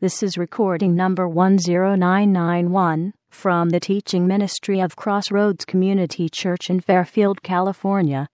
This 0.00 0.22
is 0.22 0.38
recording 0.38 0.94
number 0.94 1.26
10991 1.26 3.14
from 3.30 3.70
the 3.70 3.80
teaching 3.80 4.28
ministry 4.28 4.78
of 4.78 4.94
Crossroads 4.94 5.64
Community 5.64 6.28
Church 6.28 6.70
in 6.70 6.78
Fairfield, 6.78 7.42
California. 7.42 8.28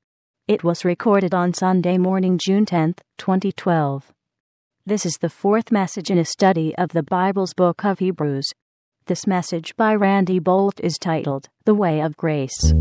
It 0.46 0.62
was 0.62 0.84
recorded 0.84 1.32
on 1.32 1.54
Sunday 1.54 1.96
morning, 1.96 2.38
June 2.44 2.66
10, 2.66 2.96
2012. 3.16 4.12
This 4.84 5.06
is 5.06 5.14
the 5.14 5.30
fourth 5.30 5.72
message 5.72 6.10
in 6.10 6.18
a 6.18 6.26
study 6.26 6.76
of 6.76 6.90
the 6.90 7.02
Bible's 7.02 7.54
book 7.54 7.82
of 7.82 7.98
Hebrews. 7.98 8.50
This 9.06 9.26
message 9.26 9.74
by 9.74 9.94
Randy 9.94 10.40
Boldt 10.40 10.80
is 10.80 10.98
titled 11.00 11.48
The 11.64 11.74
Way 11.74 12.00
of 12.00 12.14
Grace. 12.18 12.74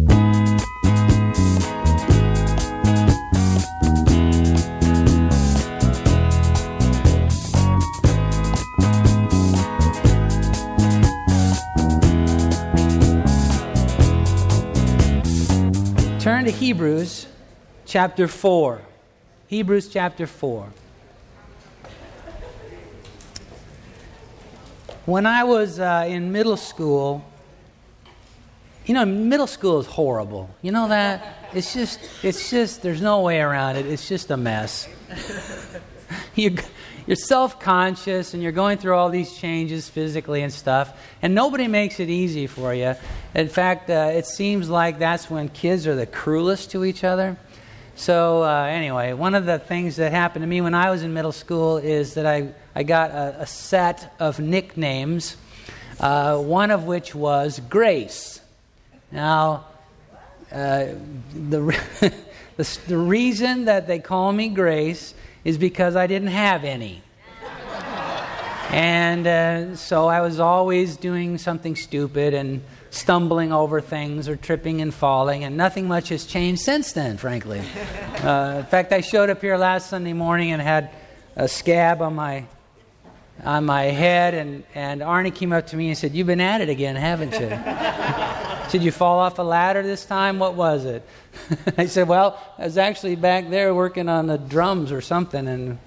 Turn 16.24 16.46
to 16.46 16.52
Hebrews 16.52 17.28
chapter 17.86 18.30
4. 18.30 18.82
Hebrews 19.48 19.90
chapter 19.90 20.26
4. 20.26 20.70
When 25.06 25.26
I 25.26 25.44
was 25.44 25.82
uh, 25.82 26.06
in 26.08 26.32
middle 26.32 26.56
school, 26.56 27.26
you 28.86 28.94
know, 28.94 29.04
middle 29.04 29.48
school 29.48 29.82
is 29.82 29.86
horrible. 29.86 30.50
You 30.62 30.72
know 30.72 30.88
that? 30.88 31.50
It's 31.54 31.74
just, 31.74 32.00
it's 32.24 32.50
just, 32.50 32.82
there's 32.82 33.02
no 33.02 33.20
way 33.20 33.42
around 33.42 33.76
it. 33.76 33.86
It's 33.86 34.08
just 34.08 34.32
a 34.32 34.38
mess. 34.38 34.88
you, 36.36 36.56
you're 37.06 37.16
self 37.16 37.60
conscious 37.60 38.34
and 38.34 38.42
you're 38.42 38.52
going 38.52 38.78
through 38.78 38.96
all 38.96 39.10
these 39.10 39.36
changes 39.36 39.90
physically 39.90 40.42
and 40.42 40.52
stuff, 40.52 40.98
and 41.22 41.36
nobody 41.36 41.68
makes 41.68 42.00
it 42.00 42.10
easy 42.10 42.48
for 42.48 42.74
you. 42.74 42.96
In 43.36 43.50
fact, 43.50 43.90
uh, 43.90 44.12
it 44.14 44.26
seems 44.26 44.70
like 44.70 45.00
that's 45.00 45.30
when 45.30 45.50
kids 45.50 45.86
are 45.86 45.96
the 45.96 46.06
cruelest 46.06 46.72
to 46.72 46.86
each 46.86 47.04
other. 47.04 47.38
So, 47.96 48.44
uh, 48.44 48.64
anyway, 48.64 49.14
one 49.14 49.36
of 49.36 49.46
the 49.46 49.60
things 49.60 49.98
that 49.98 50.12
happened 50.12 50.42
to 50.42 50.48
me 50.48 50.62
when 50.62 50.74
I 50.74 50.90
was 50.90 51.04
in 51.04 51.14
middle 51.14 51.32
school 51.32 51.78
is 51.78 52.16
that 52.16 52.26
I, 52.26 52.50
I 52.74 52.82
got 52.82 53.12
a, 53.12 53.42
a 53.42 53.46
set 53.46 54.16
of 54.20 54.40
nicknames, 54.40 55.38
uh, 56.00 56.38
one 56.40 56.72
of 56.72 56.86
which 56.86 57.14
was 57.14 57.62
Grace. 57.70 58.42
Now, 59.12 59.68
uh, 60.52 60.88
the, 61.36 61.80
the, 62.58 62.80
the 62.88 62.98
reason 62.98 63.66
that 63.66 63.86
they 63.86 64.00
call 64.00 64.32
me 64.32 64.50
Grace 64.50 65.14
is 65.44 65.58
because 65.58 65.96
I 65.96 66.08
didn't 66.08 66.30
have 66.30 66.64
any. 66.64 67.02
And 68.70 69.28
uh, 69.28 69.76
so 69.76 70.08
I 70.08 70.22
was 70.22 70.40
always 70.40 70.98
doing 70.98 71.38
something 71.38 71.76
stupid 71.76 72.34
and 72.34 72.64
stumbling 72.90 73.54
over 73.54 73.82
things 73.82 74.28
or 74.28 74.36
tripping 74.36 74.82
and 74.82 74.92
falling, 74.92 75.44
and 75.44 75.56
nothing 75.56 75.88
much 75.88 76.10
has 76.10 76.26
changed 76.26 76.62
since 76.62 76.94
then, 76.94 77.18
frankly. 77.18 77.62
Uh, 78.24 78.60
in 78.60 78.66
fact, 78.68 78.94
I 78.94 79.02
showed 79.02 79.30
up 79.30 79.42
here 79.42 79.58
last 79.58 79.90
Sunday 79.90 80.14
morning 80.14 80.54
and 80.54 80.62
had 80.62 80.92
a 81.36 81.46
scab 81.46 82.02
on 82.02 82.16
my 82.16 82.46
on 83.44 83.66
my 83.66 83.84
head, 83.84 84.34
and, 84.34 84.64
and 84.74 85.02
Arnie 85.02 85.36
came 85.36 85.52
up 85.52 85.68
to 85.68 85.76
me 85.76 85.90
and 85.90 85.98
said, 85.98 86.14
You've 86.14 86.28
been 86.28 86.40
at 86.40 86.62
it 86.62 86.70
again, 86.70 86.96
haven't 86.96 87.34
you? 87.34 88.50
Did 88.74 88.82
you 88.82 88.92
fall 88.92 89.20
off 89.20 89.38
a 89.38 89.44
ladder 89.44 89.84
this 89.84 90.04
time? 90.04 90.40
What 90.40 90.56
was 90.56 90.86
it? 90.86 91.08
I 91.78 91.86
said, 91.86 92.08
Well, 92.08 92.42
I 92.58 92.64
was 92.64 92.80
actually 92.80 93.16
back 93.16 93.52
there 93.52 93.72
working 93.76 94.10
on 94.10 94.26
the 94.26 94.40
drums 94.40 94.92
or 94.92 95.00
something, 95.00 95.48
and 95.48 95.78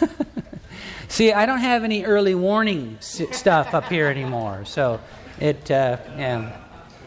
See, 1.08 1.32
I 1.32 1.46
don't 1.46 1.60
have 1.60 1.84
any 1.84 2.04
early 2.04 2.34
warning 2.34 2.96
stuff 2.98 3.74
up 3.74 3.84
here 3.84 4.08
anymore. 4.08 4.64
So 4.64 4.98
it, 5.38 5.70
uh, 5.70 5.98
yeah. 6.18 6.58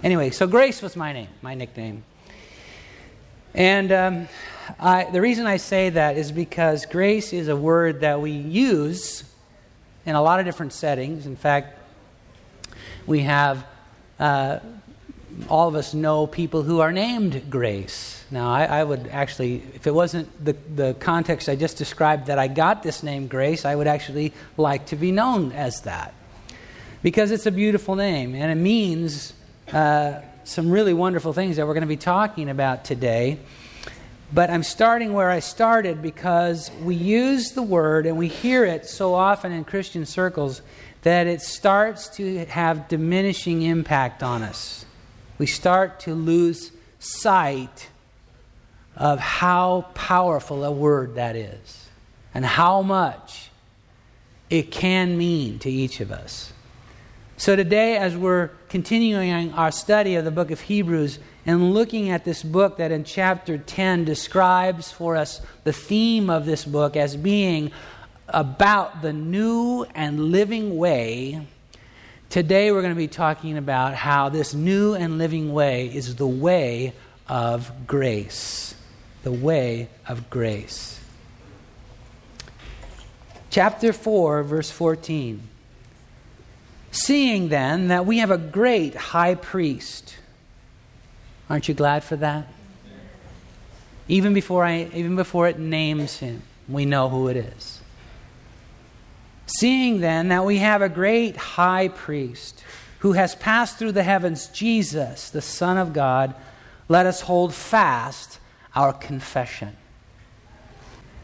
Anyway, 0.01 0.29
so 0.29 0.47
Grace 0.47 0.81
was 0.81 0.95
my 0.95 1.11
name, 1.11 1.27
my 1.41 1.53
nickname. 1.53 2.05
And 3.53 3.91
um, 3.91 4.27
I, 4.79 5.09
the 5.11 5.19
reason 5.19 5.47
I 5.47 5.57
say 5.57 5.89
that 5.89 6.15
is 6.15 6.31
because 6.31 6.85
grace 6.85 7.33
is 7.33 7.49
a 7.49 7.57
word 7.57 7.99
that 7.99 8.21
we 8.21 8.31
use 8.31 9.25
in 10.05 10.15
a 10.15 10.21
lot 10.21 10.39
of 10.39 10.45
different 10.45 10.71
settings. 10.71 11.25
In 11.25 11.35
fact, 11.35 11.77
we 13.05 13.23
have 13.23 13.65
uh, 14.17 14.59
all 15.49 15.67
of 15.67 15.75
us 15.75 15.93
know 15.93 16.27
people 16.27 16.63
who 16.63 16.79
are 16.79 16.91
named 16.91 17.49
Grace. 17.49 18.23
Now, 18.31 18.51
I, 18.51 18.65
I, 18.65 18.83
would 18.83 19.07
actually, 19.07 19.63
if 19.73 19.85
it 19.85 19.93
wasn't 19.93 20.29
the, 20.43 20.53
the 20.53 20.93
context 20.95 21.49
I 21.49 21.55
just 21.55 21.77
described 21.77 22.27
that 22.27 22.39
I 22.39 22.47
got 22.47 22.83
this 22.83 23.03
name 23.03 23.27
Grace, 23.27 23.65
I 23.65 23.75
would 23.75 23.87
actually 23.87 24.33
like 24.57 24.87
to 24.87 24.95
be 24.95 25.11
known 25.11 25.51
as 25.51 25.81
that. 25.81 26.13
Because 27.03 27.31
it's 27.31 27.45
a 27.45 27.51
beautiful 27.51 27.95
name 27.95 28.33
and 28.33 28.51
it 28.51 28.61
means 28.61 29.33
uh, 29.71 30.21
some 30.43 30.71
really 30.71 30.93
wonderful 30.93 31.33
things 31.33 31.57
that 31.57 31.67
we're 31.67 31.73
going 31.73 31.81
to 31.81 31.87
be 31.87 31.97
talking 31.97 32.49
about 32.49 32.85
today. 32.85 33.37
But 34.33 34.49
I'm 34.49 34.63
starting 34.63 35.13
where 35.13 35.29
I 35.29 35.39
started 35.39 36.01
because 36.01 36.71
we 36.81 36.95
use 36.95 37.51
the 37.51 37.61
word 37.61 38.07
and 38.07 38.17
we 38.17 38.27
hear 38.27 38.65
it 38.65 38.87
so 38.87 39.13
often 39.13 39.51
in 39.51 39.65
Christian 39.65 40.05
circles 40.05 40.61
that 41.03 41.27
it 41.27 41.41
starts 41.41 42.09
to 42.09 42.45
have 42.45 42.87
diminishing 42.87 43.61
impact 43.61 44.23
on 44.23 44.41
us 44.41 44.85
we 45.37 45.45
start 45.45 45.99
to 46.01 46.13
lose 46.13 46.71
sight 46.99 47.89
of 48.95 49.19
how 49.19 49.85
powerful 49.93 50.63
a 50.63 50.71
word 50.71 51.15
that 51.15 51.35
is 51.35 51.89
and 52.33 52.45
how 52.45 52.81
much 52.81 53.49
it 54.49 54.71
can 54.71 55.17
mean 55.17 55.59
to 55.59 55.69
each 55.69 55.99
of 55.99 56.11
us. 56.11 56.53
So, 57.37 57.57
today, 57.57 57.97
as 57.97 58.15
we're 58.15 58.49
continuing 58.69 59.51
our 59.53 59.71
study 59.71 60.15
of 60.15 60.23
the 60.23 60.31
book 60.31 60.51
of 60.51 60.61
Hebrews 60.61 61.19
and 61.45 61.73
looking 61.73 62.09
at 62.09 62.23
this 62.23 62.41
book 62.41 62.77
that 62.77 62.91
in 62.91 63.03
chapter 63.03 63.57
10 63.57 64.05
describes 64.05 64.89
for 64.91 65.17
us 65.17 65.41
the 65.65 65.73
theme 65.73 66.29
of 66.29 66.45
this 66.45 66.63
book 66.63 66.95
as 66.95 67.17
being 67.17 67.71
about 68.29 69.01
the 69.01 69.11
new 69.11 69.85
and 69.93 70.31
living 70.31 70.77
way 70.77 71.45
Today 72.35 72.69
we're 72.69 72.81
going 72.81 72.93
to 72.93 72.97
be 72.97 73.07
talking 73.07 73.57
about 73.57 73.93
how 73.93 74.27
this 74.27 74.53
new 74.53 74.93
and 74.93 75.17
living 75.17 75.53
way 75.53 75.85
is 75.87 76.17
the 76.17 76.27
way 76.27 76.91
of 77.29 77.87
grace. 77.87 78.75
The 79.23 79.31
way 79.31 79.87
of 80.05 80.29
grace. 80.29 80.99
Chapter 83.49 83.93
4, 83.93 84.43
verse 84.43 84.69
14. 84.69 85.47
Seeing 86.91 87.47
then 87.47 87.87
that 87.87 88.05
we 88.05 88.17
have 88.17 88.31
a 88.31 88.37
great 88.37 88.95
high 88.95 89.35
priest. 89.35 90.17
Aren't 91.49 91.69
you 91.69 91.73
glad 91.73 92.03
for 92.03 92.17
that? 92.17 92.49
Even 94.09 94.33
before, 94.33 94.65
I, 94.65 94.89
even 94.93 95.15
before 95.15 95.47
it 95.47 95.57
names 95.57 96.17
him, 96.17 96.41
we 96.67 96.83
know 96.83 97.07
who 97.07 97.29
it 97.29 97.37
is. 97.37 97.74
Seeing 99.45 99.99
then 100.01 100.29
that 100.29 100.45
we 100.45 100.57
have 100.57 100.81
a 100.81 100.89
great 100.89 101.37
high 101.37 101.89
priest 101.89 102.63
who 102.99 103.13
has 103.13 103.35
passed 103.35 103.77
through 103.77 103.91
the 103.91 104.03
heavens, 104.03 104.47
Jesus, 104.47 105.29
the 105.29 105.41
Son 105.41 105.77
of 105.77 105.93
God, 105.93 106.33
let 106.87 107.05
us 107.05 107.21
hold 107.21 107.53
fast 107.53 108.39
our 108.75 108.93
confession. 108.93 109.75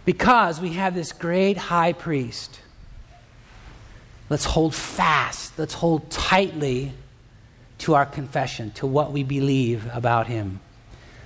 Because 0.06 0.60
we 0.60 0.74
have 0.74 0.94
this 0.94 1.12
great 1.12 1.58
high 1.58 1.94
priest, 1.94 2.60
let's 4.30 4.46
hold 4.46 4.76
fast, 4.76 5.58
let's 5.58 5.74
hold 5.74 6.10
tightly 6.10 6.92
to 7.80 7.96
our 7.96 8.06
confession, 8.06 8.72
to 8.72 8.86
what 8.86 9.12
we 9.12 9.24
believe 9.24 9.90
about 9.94 10.28
him. 10.28 10.60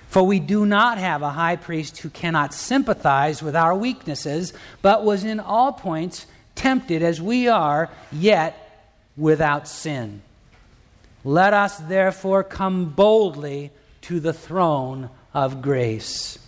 For 0.08 0.24
we 0.24 0.40
do 0.40 0.66
not 0.66 0.98
have 0.98 1.22
a 1.22 1.32
high 1.32 1.58
priest 1.58 1.98
who 1.98 2.10
cannot 2.10 2.54
sympathize 2.54 3.44
with 3.44 3.56
our 3.56 3.76
weaknesses, 3.76 4.54
but 4.82 5.04
was 5.04 5.26
in 5.26 5.42
all 5.42 5.74
points 5.74 6.26
tempted 6.56 7.04
as 7.04 7.22
we 7.22 7.48
are, 7.48 7.90
yet 8.12 8.90
without 9.18 9.68
sin. 9.68 10.22
Let 11.24 11.54
us 11.54 11.78
therefore 11.78 12.44
come 12.44 12.90
boldly 12.90 13.72
to 14.02 14.20
the 14.20 14.34
throne 14.34 15.10
of 15.34 15.62
grace, 15.62 16.40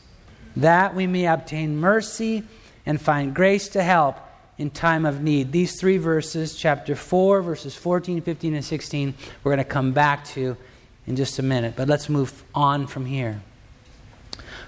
that 0.55 0.95
we 0.95 1.07
may 1.07 1.27
obtain 1.27 1.77
mercy 1.77 2.43
and 2.85 3.01
find 3.01 3.35
grace 3.35 3.69
to 3.69 3.83
help 3.83 4.17
in 4.57 4.69
time 4.69 5.05
of 5.05 5.21
need. 5.21 5.51
These 5.51 5.79
three 5.79 5.97
verses, 5.97 6.55
chapter 6.55 6.95
4, 6.95 7.41
verses 7.41 7.75
14, 7.75 8.21
15, 8.21 8.55
and 8.55 8.65
16, 8.65 9.13
we're 9.43 9.51
going 9.51 9.63
to 9.63 9.69
come 9.69 9.91
back 9.91 10.25
to 10.29 10.57
in 11.05 11.15
just 11.15 11.39
a 11.39 11.43
minute. 11.43 11.73
But 11.75 11.87
let's 11.87 12.09
move 12.09 12.43
on 12.53 12.87
from 12.87 13.05
here. 13.05 13.41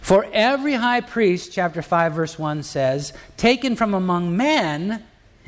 For 0.02 0.28
every 0.32 0.74
high 0.74 1.02
priest, 1.02 1.52
chapter 1.52 1.82
5, 1.82 2.14
verse 2.14 2.40
1 2.40 2.64
says, 2.64 3.14
taken 3.38 3.76
from 3.76 3.94
among 3.94 4.36
men, 4.36 5.04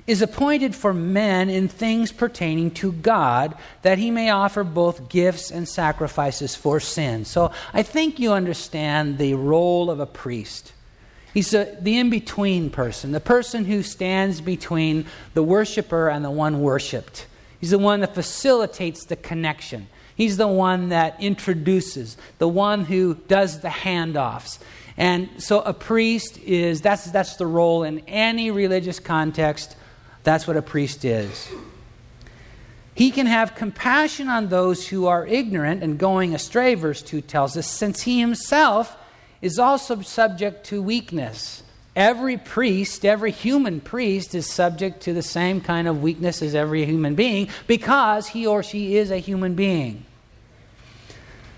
is 0.08 0.22
appointed 0.22 0.76
for 0.76 0.94
men 0.94 1.50
in 1.50 1.68
things 1.68 2.12
pertaining 2.12 2.72
to 2.72 2.92
God, 2.92 3.56
that 3.84 3.98
he 3.98 4.12
may 4.12 4.30
offer 4.30 4.64
both 4.64 5.10
gifts 5.10 5.52
and 5.52 5.68
sacrifices 5.68 6.56
for 6.56 6.80
sin. 6.80 7.26
So 7.26 7.52
I 7.74 7.84
think 7.84 8.20
you 8.20 8.34
understand 8.34 9.18
the 9.18 9.36
role 9.36 9.90
of 9.90 10.00
a 10.00 10.06
priest. 10.06 10.74
He's 11.34 11.54
a, 11.54 11.78
the 11.80 11.98
in 11.98 12.10
between 12.10 12.70
person, 12.70 13.12
the 13.12 13.20
person 13.20 13.66
who 13.66 13.84
stands 13.84 14.42
between 14.42 15.06
the 15.34 15.44
worshiper 15.44 16.10
and 16.10 16.26
the 16.26 16.32
one 16.32 16.62
worshiped. 16.62 17.28
He's 17.60 17.70
the 17.70 17.78
one 17.78 18.02
that 18.02 18.16
facilitates 18.16 19.06
the 19.06 19.16
connection. 19.16 19.88
He's 20.16 20.38
the 20.38 20.48
one 20.48 20.90
that 20.90 21.22
introduces, 21.22 22.18
the 22.38 22.48
one 22.48 22.86
who 22.86 23.16
does 23.28 23.62
the 23.62 23.70
handoffs. 23.70 24.60
And 24.98 25.30
so 25.38 25.62
a 25.62 25.74
priest 25.74 26.38
is 26.40 26.82
that's 26.82 27.10
that's 27.12 27.38
the 27.38 27.48
role 27.48 27.84
in 27.84 28.00
any 28.08 28.52
religious 28.52 29.00
context. 29.00 29.78
That's 30.24 30.48
what 30.48 30.58
a 30.58 30.62
priest 30.62 31.04
is. 31.06 31.50
He 32.94 33.12
can 33.12 33.26
have 33.26 33.56
compassion 33.56 34.28
on 34.28 34.50
those 34.50 34.88
who 34.88 35.08
are 35.08 35.26
ignorant 35.26 35.82
and 35.82 35.98
going 35.98 36.36
astray, 36.36 36.76
verse 36.76 37.02
2 37.02 37.22
tells 37.22 37.56
us, 37.58 37.68
since 37.68 38.02
he 38.02 38.20
himself 38.20 38.96
is 39.42 39.58
also 39.58 40.02
subject 40.02 40.66
to 40.68 40.82
weakness. 40.82 41.64
Every 41.96 42.38
priest, 42.38 43.04
every 43.04 43.32
human 43.32 43.82
priest, 43.82 44.36
is 44.36 44.50
subject 44.50 45.02
to 45.04 45.14
the 45.14 45.24
same 45.24 45.62
kind 45.62 45.88
of 45.88 46.02
weakness 46.02 46.42
as 46.42 46.54
every 46.54 46.86
human 46.86 47.16
being 47.16 47.50
because 47.68 48.28
he 48.28 48.46
or 48.46 48.62
she 48.62 48.96
is 48.98 49.10
a 49.12 49.18
human 49.18 49.56
being. 49.56 50.06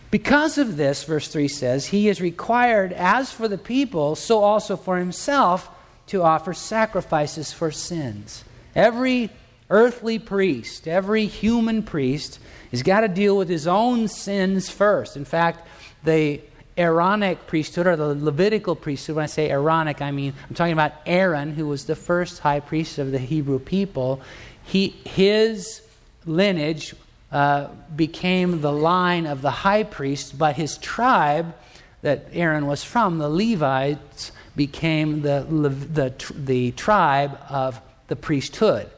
Because 0.10 0.58
of 0.60 0.78
this, 0.78 1.04
verse 1.04 1.28
3 1.28 1.48
says, 1.48 1.88
he 1.88 2.08
is 2.08 2.22
required, 2.22 2.94
as 2.94 3.32
for 3.32 3.48
the 3.48 3.58
people, 3.58 4.16
so 4.16 4.44
also 4.44 4.78
for 4.78 4.98
himself, 4.98 5.70
to 6.08 6.22
offer 6.22 6.54
sacrifices 6.54 7.52
for 7.52 7.72
sins. 7.72 8.44
Every 8.76 9.30
earthly 9.70 10.20
priest, 10.20 10.88
every 10.88 11.26
human 11.26 11.84
priest, 11.84 12.40
has 12.72 12.84
got 12.84 13.02
to 13.02 13.08
deal 13.08 13.38
with 13.38 13.50
his 13.50 13.68
own 13.68 14.08
sins 14.08 14.70
first. 14.70 15.16
In 15.16 15.26
fact, 15.26 15.68
the 16.04 16.42
Aaronic 16.78 17.46
priesthood 17.48 17.86
or 17.86 17.96
the 17.96 18.16
Levitical 18.16 18.76
priesthood, 18.76 19.16
when 19.16 19.24
I 19.24 19.28
say 19.28 19.50
Aaronic, 19.50 20.02
I 20.02 20.12
mean, 20.12 20.34
I'm 20.50 20.56
talking 20.56 20.74
about 20.74 20.94
Aaron, 21.06 21.54
who 21.54 21.68
was 21.68 21.86
the 21.86 21.96
first 21.96 22.40
high 22.40 22.60
priest 22.60 22.98
of 22.98 23.12
the 23.12 23.20
Hebrew 23.20 23.60
people. 23.60 24.22
He, 24.64 24.90
his 25.06 25.82
lineage 26.26 26.96
uh, 27.32 27.68
became 27.96 28.62
the 28.62 28.72
line 28.72 29.26
of 29.28 29.42
the 29.42 29.52
high 29.52 29.84
priest, 29.84 30.38
but 30.38 30.56
his 30.56 30.78
tribe 30.78 31.54
that 32.02 32.28
Aaron 32.34 32.68
was 32.68 32.84
from, 32.84 33.18
the 33.18 33.30
Levites, 33.30 34.32
became 34.56 35.22
the, 35.22 35.46
the, 35.50 36.34
the 36.36 36.72
tribe 36.72 37.38
of 37.50 37.80
the 38.08 38.16
priesthood. 38.16 38.90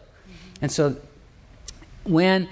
And 0.61 0.71
so 0.71 0.95
when, 2.03 2.47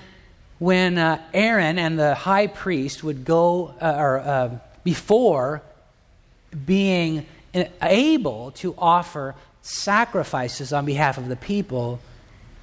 when 0.60 0.98
uh, 0.98 1.22
Aaron 1.34 1.80
and 1.80 1.98
the 1.98 2.16
high 2.16 2.48
priest 2.48 3.04
would 3.04 3.26
go, 3.26 3.74
uh, 3.82 3.96
or 3.98 4.20
uh, 4.20 4.58
before 4.84 5.62
being 6.66 7.26
able 7.82 8.52
to 8.52 8.76
offer 8.78 9.36
sacrifices 9.62 10.74
on 10.74 10.86
behalf 10.86 11.18
of 11.18 11.30
the 11.30 11.36
people, 11.36 12.00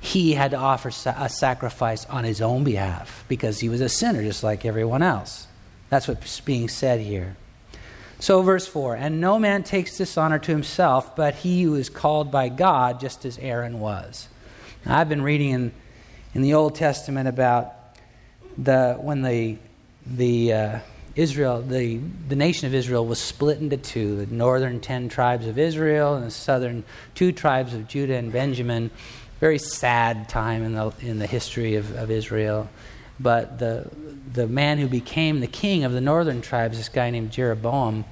he 0.01 0.33
had 0.33 0.53
to 0.53 0.57
offer 0.57 0.89
a 0.89 1.29
sacrifice 1.29 2.07
on 2.07 2.25
his 2.25 2.41
own 2.41 2.65
behalf 2.65 3.25
because 3.29 3.61
he 3.61 3.69
was 3.69 3.81
a 3.81 3.89
sinner 3.89 4.23
just 4.23 4.43
like 4.43 4.65
everyone 4.65 5.03
else. 5.03 5.47
That's 5.91 6.09
what's 6.09 6.41
being 6.41 6.69
said 6.69 7.01
here. 7.01 7.37
So, 8.21 8.43
verse 8.43 8.67
4 8.67 8.97
And 8.97 9.21
no 9.21 9.39
man 9.39 9.63
takes 9.63 9.97
this 9.97 10.19
honor 10.19 10.39
to 10.39 10.53
himself, 10.53 11.17
but 11.17 11.35
he 11.35 11.63
who 11.63 11.75
is 11.75 11.89
called 11.89 12.31
by 12.31 12.51
God, 12.51 13.01
just 13.01 13.25
as 13.25 13.39
Aaron 13.39 13.81
was. 13.81 14.29
Now, 14.85 14.99
I've 14.99 15.09
been 15.09 15.23
reading 15.23 15.51
in, 15.51 15.73
in 16.35 16.43
the 16.43 16.55
Old 16.55 16.75
Testament 16.75 17.29
about 17.29 17.73
the, 18.59 18.99
when 19.01 19.23
the, 19.23 19.57
the 20.07 20.53
uh, 20.53 20.79
Israel, 21.17 21.63
the, 21.63 21.99
the 22.29 22.37
nation 22.37 22.67
of 22.67 22.75
Israel 22.75 23.07
was 23.07 23.19
split 23.19 23.59
into 23.59 23.79
two 23.79 24.25
the 24.25 24.35
northern 24.35 24.81
ten 24.81 25.09
tribes 25.09 25.47
of 25.47 25.59
Israel 25.59 26.15
and 26.15 26.27
the 26.27 26.31
southern 26.31 26.85
two 27.15 27.33
tribes 27.33 27.73
of 27.73 27.89
Judah 27.89 28.17
and 28.17 28.31
Benjamin. 28.31 28.91
Very 29.41 29.59
sad 29.59 30.29
time 30.29 30.63
in 30.63 30.75
the, 30.75 30.93
in 31.01 31.19
the 31.19 31.27
history 31.27 31.77
of, 31.77 31.97
of 31.97 32.11
Israel. 32.11 32.69
But 33.21 33.59
the, 33.59 33.91
the 34.33 34.47
man 34.49 34.79
who 34.79 34.89
became 34.89 35.41
the 35.41 35.47
king 35.47 35.85
of 35.85 35.93
the 35.93 36.01
northern 36.01 36.41
tribes, 36.41 36.79
this 36.79 36.89
guy 36.89 37.11
named 37.11 37.31
Jeroboam, 37.31 38.05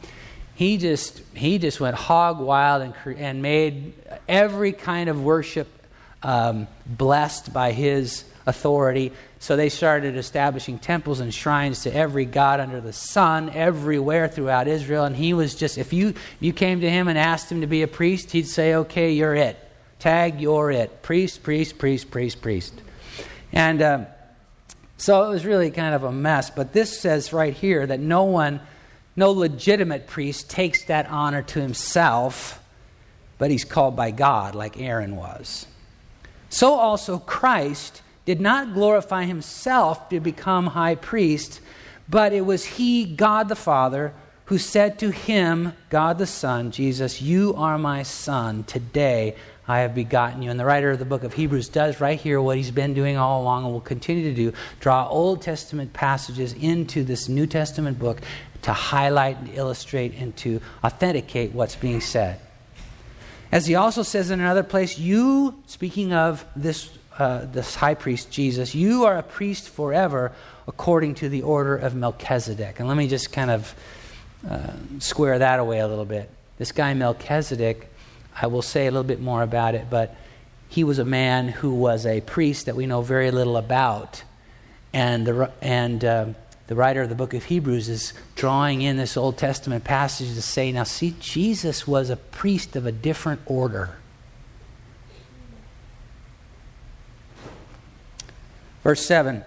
he 0.55 0.77
just, 0.77 1.23
he 1.35 1.59
just 1.59 1.81
went 1.81 1.97
hog 1.97 2.41
wild 2.41 2.83
and, 2.83 3.19
and 3.19 3.41
made 3.41 3.95
every 4.29 4.73
kind 4.73 5.09
of 5.09 5.23
worship 5.23 5.69
um, 6.23 6.67
blessed 6.85 7.53
by 7.53 7.73
his 7.73 8.25
authority. 8.45 9.13
So 9.39 9.57
they 9.57 9.69
started 9.69 10.17
establishing 10.17 10.79
temples 10.79 11.21
and 11.21 11.33
shrines 11.33 11.85
to 11.85 11.95
every 11.95 12.25
god 12.25 12.61
under 12.61 12.81
the 12.81 12.93
sun 12.93 13.51
everywhere 13.51 14.27
throughout 14.27 14.67
Israel. 14.67 15.05
And 15.05 15.15
he 15.15 15.33
was 15.33 15.55
just, 15.55 15.79
if 15.79 15.93
you, 15.93 16.15
you 16.41 16.53
came 16.53 16.81
to 16.81 16.91
him 16.91 17.09
and 17.09 17.17
asked 17.17 17.53
him 17.53 17.61
to 17.61 17.67
be 17.67 17.83
a 17.83 17.89
priest, 17.89 18.33
he'd 18.33 18.49
say, 18.49 18.75
okay, 18.75 19.13
you're 19.13 19.37
it. 19.37 19.57
Tag, 20.01 20.41
you're 20.41 20.71
it. 20.71 21.03
Priest, 21.03 21.43
priest, 21.43 21.79
priest, 21.79 22.11
priest, 22.11 22.43
priest. 22.43 22.75
And 23.53 23.81
um, 23.81 24.07
so 24.99 25.25
it 25.25 25.31
was 25.31 25.47
really 25.47 25.71
kind 25.71 25.95
of 25.95 26.03
a 26.03 26.13
mess. 26.13 26.51
But 26.51 26.73
this 26.73 27.01
says 27.01 27.33
right 27.33 27.55
here 27.55 27.87
that 27.87 28.01
no 28.01 28.25
one, 28.25 28.61
no 29.17 29.31
legitimate 29.31 30.07
priest 30.07 30.51
takes 30.51 30.85
that 30.85 31.09
honor 31.09 31.43
to 31.43 31.61
himself, 31.61 32.63
but 33.39 33.51
he's 33.51 33.65
called 33.65 33.97
by 33.97 34.11
God 34.11 34.55
like 34.55 34.79
Aaron 34.79 35.17
was. 35.17 35.67
So 36.51 36.75
also 36.75 37.19
Christ 37.19 38.03
did 38.25 38.41
not 38.41 38.75
glorify 38.75 39.25
himself 39.25 40.09
to 40.09 40.19
become 40.21 40.67
high 40.67 40.97
priest, 40.97 41.61
but 42.09 42.33
it 42.33 42.43
was 42.43 42.65
he, 42.65 43.05
God 43.05 43.49
the 43.49 43.57
Father, 43.57 44.13
who 44.47 44.59
said 44.59 44.99
to 44.99 45.11
him, 45.11 45.75
God 45.91 46.19
the 46.19 46.27
Son, 46.27 46.71
Jesus, 46.71 47.23
You 47.23 47.55
are 47.55 47.79
my 47.79 48.03
Son. 48.03 48.65
Today 48.65 49.37
I 49.69 49.81
have 49.81 49.95
begotten 49.95 50.43
you. 50.43 50.51
And 50.51 50.59
the 50.59 50.65
writer 50.65 50.91
of 50.91 50.99
the 50.99 51.05
book 51.05 51.23
of 51.23 51.35
Hebrews 51.35 51.69
does 51.69 52.01
right 52.01 52.19
here 52.19 52.41
what 52.41 52.57
he's 52.57 52.71
been 52.71 52.95
doing 52.95 53.19
all 53.19 53.43
along 53.43 53.65
and 53.65 53.73
will 53.73 53.81
continue 53.81 54.25
to 54.31 54.35
do 54.35 54.53
draw 54.81 55.07
Old 55.07 55.43
Testament 55.43 55.93
passages 55.93 56.55
into 56.55 57.05
this 57.05 57.29
New 57.29 57.47
Testament 57.47 57.99
book 57.99 58.21
to 58.63 58.73
highlight 58.73 59.39
and 59.39 59.51
illustrate 59.51 60.15
and 60.15 60.35
to 60.39 60.61
authenticate 60.83 61.53
what's 61.53 61.77
being 61.77 62.01
said. 62.01 62.41
As 63.53 63.67
he 63.67 63.75
also 63.75 64.03
says 64.03 64.31
in 64.31 64.41
another 64.41 64.63
place, 64.63 64.99
you, 64.99 65.63
speaking 65.67 66.13
of 66.13 66.45
this 66.57 66.91
uh, 67.19 67.45
this 67.47 67.75
high 67.75 67.95
priest 67.95 68.31
Jesus, 68.31 68.77
you 68.77 69.05
are 69.05 69.19
a 69.19 69.25
priest 69.25 69.69
forever 69.71 70.31
according 70.69 71.17
to 71.17 71.29
the 71.29 71.43
order 71.43 71.77
of 71.77 71.97
Melchizedek. 71.97 72.79
And 72.79 72.87
let 72.87 72.97
me 72.97 73.09
just 73.09 73.33
kind 73.33 73.51
of 73.51 73.75
uh, 74.49 74.71
square 75.01 75.37
that 75.41 75.59
away 75.59 75.81
a 75.81 75.89
little 75.89 76.05
bit. 76.05 76.31
This 76.59 76.71
guy 76.71 76.95
Melchizedek, 76.95 77.93
I 78.41 78.47
will 78.47 78.63
say 78.63 78.87
a 78.87 78.91
little 78.91 79.05
bit 79.05 79.21
more 79.21 79.43
about 79.43 79.75
it, 79.75 79.87
but 79.91 80.15
he 80.69 80.85
was 80.85 80.99
a 80.99 81.05
man 81.05 81.49
who 81.49 81.75
was 81.75 82.07
a 82.07 82.21
priest 82.21 82.67
that 82.67 82.77
we 82.77 82.87
know 82.87 83.03
very 83.03 83.31
little 83.31 83.57
about. 83.57 84.23
And 84.93 85.27
the, 85.27 85.53
and, 85.61 86.05
uh, 86.05 86.27
the 86.69 86.75
writer 86.75 87.01
of 87.01 87.09
the 87.09 87.15
book 87.15 87.33
of 87.33 87.45
Hebrews 87.45 87.89
is 87.89 88.13
drawing 88.35 88.83
in 88.83 88.99
this 88.99 89.17
Old 89.17 89.39
Testament 89.39 89.85
passage 89.85 90.35
to 90.35 90.43
say, 90.43 90.71
now, 90.71 90.85
see, 90.85 91.15
Jesus 91.19 91.87
was 91.87 92.11
a 92.11 92.17
priest 92.17 92.77
of 92.77 92.85
a 92.85 92.93
different 92.93 93.41
order. 93.47 93.97
Verse 98.85 99.05
7 99.05 99.45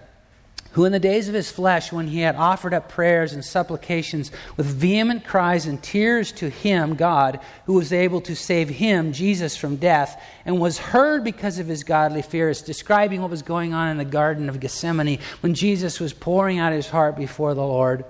Who 0.72 0.86
in 0.86 0.92
the 0.92 0.98
days 0.98 1.28
of 1.28 1.34
his 1.34 1.50
flesh, 1.50 1.92
when 1.92 2.06
he 2.06 2.20
had 2.20 2.34
offered 2.34 2.72
up 2.72 2.88
prayers 2.88 3.34
and 3.34 3.44
supplications 3.44 4.30
with 4.56 4.66
vehement 4.66 5.22
cries 5.22 5.66
and 5.66 5.82
tears 5.82 6.32
to 6.32 6.48
him, 6.48 6.94
God, 6.94 7.40
who 7.66 7.74
was 7.74 7.92
able 7.92 8.22
to 8.22 8.34
save 8.34 8.70
him, 8.70 9.12
Jesus, 9.12 9.54
from 9.54 9.76
death, 9.76 10.22
and 10.46 10.58
was 10.58 10.78
heard 10.78 11.24
because 11.24 11.58
of 11.58 11.66
his 11.66 11.84
godly 11.84 12.22
fears, 12.22 12.62
describing 12.62 13.20
what 13.20 13.30
was 13.30 13.42
going 13.42 13.74
on 13.74 13.90
in 13.90 13.98
the 13.98 14.04
Garden 14.06 14.48
of 14.48 14.60
Gethsemane 14.60 15.18
when 15.40 15.52
Jesus 15.52 16.00
was 16.00 16.14
pouring 16.14 16.58
out 16.58 16.72
his 16.72 16.88
heart 16.88 17.16
before 17.16 17.52
the 17.52 17.60
Lord. 17.60 18.06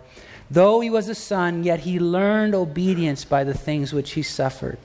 Though 0.49 0.81
he 0.81 0.91
was 0.91 1.09
a 1.09 1.17
son, 1.17 1.65
yet 1.65 1.81
he 1.81 1.99
learned 1.99 2.55
obedience 2.55 3.25
by 3.25 3.43
the 3.43 3.55
things 3.55 3.93
which 3.93 4.13
he 4.13 4.23
suffered. 4.23 4.79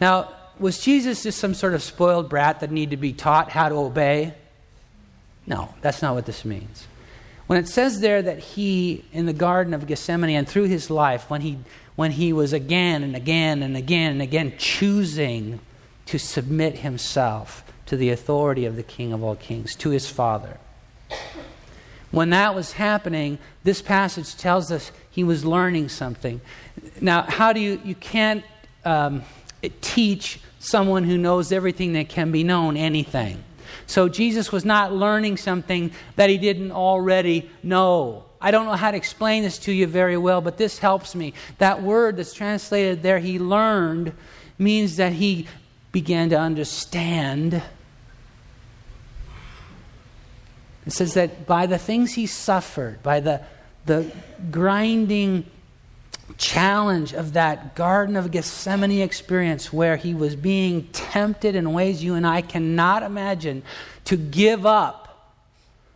Now, 0.00 0.32
was 0.58 0.80
Jesus 0.80 1.24
just 1.24 1.38
some 1.38 1.52
sort 1.52 1.74
of 1.74 1.82
spoiled 1.82 2.30
brat 2.30 2.60
that 2.60 2.70
needed 2.70 2.92
to 2.92 2.96
be 2.96 3.12
taught 3.12 3.50
how 3.50 3.68
to 3.68 3.74
obey? 3.74 4.34
No, 5.48 5.74
that's 5.80 6.02
not 6.02 6.14
what 6.14 6.26
this 6.26 6.44
means. 6.44 6.86
When 7.46 7.58
it 7.58 7.66
says 7.66 8.00
there 8.00 8.20
that 8.20 8.38
he, 8.38 9.04
in 9.12 9.24
the 9.24 9.32
Garden 9.32 9.72
of 9.72 9.86
Gethsemane 9.86 10.36
and 10.36 10.46
through 10.46 10.64
his 10.64 10.90
life, 10.90 11.30
when 11.30 11.40
he, 11.40 11.58
when 11.96 12.12
he 12.12 12.32
was 12.32 12.52
again 12.52 13.02
and 13.02 13.16
again 13.16 13.62
and 13.62 13.74
again 13.74 14.12
and 14.12 14.22
again 14.22 14.52
choosing 14.58 15.58
to 16.04 16.18
submit 16.18 16.80
himself 16.80 17.64
to 17.86 17.96
the 17.96 18.10
authority 18.10 18.66
of 18.66 18.76
the 18.76 18.82
King 18.82 19.14
of 19.14 19.24
all 19.24 19.36
kings, 19.36 19.74
to 19.76 19.88
his 19.88 20.06
Father. 20.08 20.58
When 22.10 22.30
that 22.30 22.54
was 22.54 22.72
happening, 22.72 23.38
this 23.64 23.80
passage 23.80 24.36
tells 24.36 24.70
us 24.70 24.92
he 25.10 25.24
was 25.24 25.44
learning 25.46 25.88
something. 25.88 26.42
Now, 27.00 27.22
how 27.22 27.54
do 27.54 27.60
you, 27.60 27.80
you 27.82 27.94
can't 27.94 28.44
um, 28.84 29.22
teach 29.80 30.40
someone 30.58 31.04
who 31.04 31.16
knows 31.16 31.52
everything 31.52 31.94
that 31.94 32.10
can 32.10 32.30
be 32.30 32.44
known, 32.44 32.76
anything. 32.76 33.42
So 33.86 34.08
Jesus 34.08 34.52
was 34.52 34.64
not 34.64 34.92
learning 34.92 35.36
something 35.36 35.92
that 36.16 36.30
he 36.30 36.38
didn't 36.38 36.72
already 36.72 37.50
know. 37.62 38.24
I 38.40 38.50
don't 38.50 38.66
know 38.66 38.74
how 38.74 38.90
to 38.90 38.96
explain 38.96 39.42
this 39.42 39.58
to 39.60 39.72
you 39.72 39.86
very 39.86 40.16
well, 40.16 40.40
but 40.40 40.58
this 40.58 40.78
helps 40.78 41.14
me. 41.14 41.34
That 41.58 41.82
word 41.82 42.16
that's 42.16 42.32
translated 42.32 43.02
there, 43.02 43.18
he 43.18 43.38
learned, 43.38 44.12
means 44.58 44.96
that 44.96 45.12
he 45.12 45.46
began 45.92 46.30
to 46.30 46.38
understand. 46.38 47.62
It 50.86 50.92
says 50.92 51.14
that 51.14 51.46
by 51.46 51.66
the 51.66 51.78
things 51.78 52.14
he 52.14 52.26
suffered, 52.26 53.02
by 53.02 53.20
the, 53.20 53.42
the 53.86 54.10
grinding 54.50 55.44
challenge 56.38 57.12
of 57.12 57.32
that 57.34 57.74
Garden 57.74 58.16
of 58.16 58.30
Gethsemane 58.30 59.02
experience 59.02 59.72
where 59.72 59.96
he 59.96 60.14
was 60.14 60.36
being 60.36 60.84
tempted 60.92 61.56
in 61.56 61.72
ways 61.72 62.02
you 62.02 62.14
and 62.14 62.26
I 62.26 62.40
cannot 62.42 63.02
imagine 63.02 63.64
to 64.04 64.16
give 64.16 64.64
up 64.64 65.34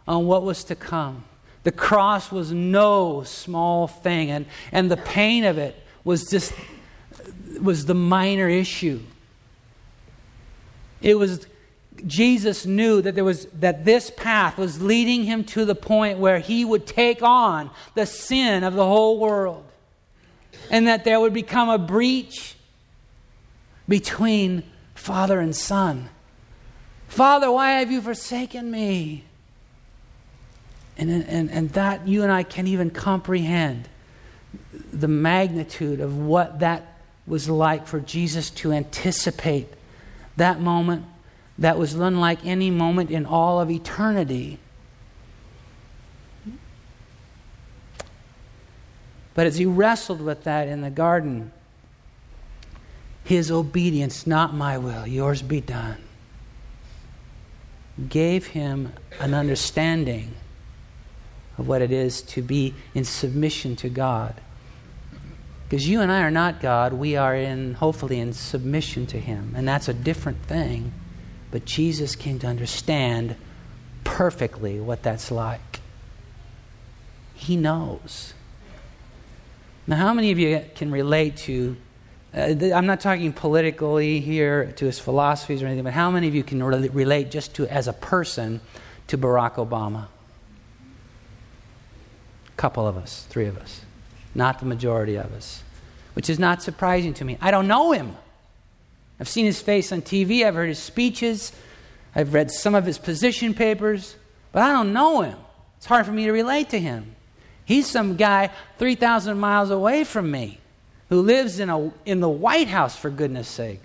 on 0.07 0.27
what 0.27 0.43
was 0.43 0.65
to 0.65 0.75
come. 0.75 1.25
The 1.63 1.73
cross 1.73 2.33
was 2.33 2.51
no 2.51 3.23
small 3.23 3.87
thing, 3.87 4.33
and, 4.33 4.47
and 4.73 4.91
the 4.91 4.97
pain 4.97 5.45
of 5.45 5.59
it 5.59 5.81
was 6.03 6.29
just 6.29 6.53
was 7.61 7.87
the 7.87 7.95
minor 7.95 8.49
issue. 8.49 9.01
It 11.01 11.15
was 11.15 11.47
Jesus 12.05 12.67
knew 12.67 13.01
that 13.03 13.15
there 13.15 13.23
was 13.23 13.47
that 13.61 13.85
this 13.85 14.11
path 14.11 14.59
was 14.59 14.83
leading 14.83 15.23
him 15.23 15.45
to 15.45 15.65
the 15.65 15.77
point 15.77 16.19
where 16.19 16.41
he 16.41 16.65
would 16.65 16.85
take 16.85 17.23
on 17.23 17.71
the 17.95 18.07
sin 18.07 18.65
of 18.65 18.75
the 18.75 18.85
whole 18.85 19.21
world 19.21 19.65
and 20.73 20.89
that 20.89 21.05
there 21.05 21.21
would 21.21 21.35
become 21.35 21.69
a 21.69 21.79
breach 21.79 22.57
between 23.87 24.65
father 24.95 25.39
and 25.39 25.55
son. 25.55 26.09
Father, 27.09 27.53
why 27.53 27.73
have 27.73 27.93
you 27.93 28.01
forsaken 28.01 28.71
me? 28.71 29.25
And, 30.97 31.11
and, 31.11 31.51
and 31.51 31.71
that 31.71 32.09
you 32.09 32.23
and 32.23 32.33
I 32.33 32.43
can't 32.43 32.69
even 32.69 32.91
comprehend 32.91 33.89
the 34.93 35.09
magnitude 35.09 36.01
of 36.01 36.17
what 36.17 36.61
that 36.61 36.99
was 37.27 37.49
like 37.49 37.87
for 37.87 38.01
Jesus 38.01 38.49
to 38.51 38.73
anticipate 38.73 39.69
that 40.37 40.61
moment 40.61 41.05
that 41.59 41.79
was 41.79 41.95
unlike 41.95 42.45
any 42.47 42.71
moment 42.71 43.11
in 43.11 43.27
all 43.27 43.61
of 43.61 43.71
eternity. 43.71 44.59
But 49.35 49.47
as 49.47 49.57
he 49.57 49.67
wrestled 49.67 50.21
with 50.21 50.45
that 50.45 50.69
in 50.69 50.83
the 50.83 50.91
garden, 50.91 51.53
his 53.25 53.51
obedience, 53.51 54.27
not 54.27 54.55
my 54.55 54.79
will, 54.79 55.07
yours 55.07 55.43
be 55.43 55.61
done, 55.61 56.03
gave 58.09 58.49
him 58.49 58.93
an 59.21 59.33
understanding 59.35 60.35
of 61.59 61.69
what 61.69 61.83
it 61.83 61.93
is 61.93 62.23
to 62.23 62.43
be 62.43 62.75
in 62.95 63.05
submission 63.05 63.77
to 63.77 63.89
God. 63.89 64.41
Because 65.73 65.89
you 65.89 66.03
and 66.03 66.13
I 66.13 66.21
are 66.21 66.31
not 66.31 66.61
God, 66.61 66.93
we 66.93 67.17
are 67.17 67.35
in, 67.35 67.73
hopefully, 67.73 68.21
in 68.21 68.35
submission 68.35 69.07
to 69.07 69.19
Him. 69.19 69.55
And 69.57 69.67
that's 69.67 69.89
a 69.89 69.95
different 69.95 70.43
thing. 70.43 70.93
But 71.51 71.65
Jesus 71.65 72.15
came 72.15 72.39
to 72.41 72.47
understand 72.47 73.37
perfectly 74.05 74.79
what 74.81 75.03
that's 75.03 75.31
like. 75.31 75.81
He 77.35 77.57
knows. 77.57 78.35
Now, 79.87 79.97
how 79.97 80.15
many 80.15 80.31
of 80.31 80.39
you 80.39 80.65
can 80.77 80.93
relate 80.93 81.37
to? 81.39 81.77
Uh, 82.35 82.55
I'm 82.73 82.87
not 82.87 83.01
talking 83.01 83.33
politically 83.33 84.21
here 84.21 84.73
to 84.77 84.87
his 84.87 84.99
philosophies 84.99 85.63
or 85.63 85.67
anything, 85.67 85.85
but 85.85 85.93
how 85.93 86.11
many 86.11 86.29
of 86.29 86.35
you 86.35 86.45
can 86.45 86.63
re- 86.63 86.89
relate 86.89 87.31
just 87.31 87.55
to 87.57 87.67
as 87.67 87.89
a 87.89 87.93
person 87.93 88.61
to 89.09 89.19
Barack 89.19 89.55
Obama? 89.55 90.07
A 92.47 92.57
couple 92.57 92.87
of 92.87 92.97
us, 92.97 93.27
three 93.29 93.47
of 93.47 93.59
us, 93.59 93.81
not 94.35 94.61
the 94.61 94.67
majority 94.67 95.17
of 95.17 95.33
us, 95.33 95.63
which 96.15 96.31
is 96.31 96.39
not 96.39 96.63
surprising 96.63 97.13
to 97.15 97.25
me. 97.25 97.37
I 97.41 97.51
don't 97.51 97.67
know 97.67 97.93
him. 97.93 98.17
I've 99.19 99.29
seen 99.29 99.47
his 99.47 99.61
face 99.61 99.93
on 99.93 100.01
TV, 100.01 100.45
I've 100.45 100.55
heard 100.55 100.69
his 100.69 100.79
speeches, 100.79 101.53
I've 102.15 102.35
read 102.35 102.51
some 102.51 102.75
of 102.75 102.87
his 102.87 102.99
position 102.99 103.53
papers, 103.53 104.17
but 104.53 104.63
I 104.63 104.73
don't 104.73 104.93
know 104.93 105.23
him. 105.23 105.39
It's 105.77 105.87
hard 105.87 106.07
for 106.07 106.13
me 106.13 106.25
to 106.27 106.33
relate 106.33 106.71
to 106.71 106.79
him. 106.79 107.17
He's 107.65 107.89
some 107.89 108.17
guy 108.17 108.51
3,000 108.79 109.39
miles 109.39 109.71
away 109.71 110.05
from 110.05 110.31
me 110.31 110.59
who 111.09 111.21
lives 111.21 111.59
in, 111.59 111.69
a, 111.69 111.93
in 112.07 112.21
the 112.21 112.29
White 112.29 112.69
House, 112.69 112.97
for 112.97 113.11
goodness 113.11 113.49
sake. 113.49 113.83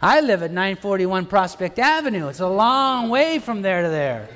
I 0.00 0.20
live 0.20 0.42
at 0.42 0.50
941 0.50 1.26
Prospect 1.26 1.78
Avenue. 1.78 2.28
It's 2.28 2.40
a 2.40 2.48
long 2.48 3.10
way 3.10 3.38
from 3.38 3.62
there 3.62 3.82
to 3.82 3.88
there. 3.88 4.28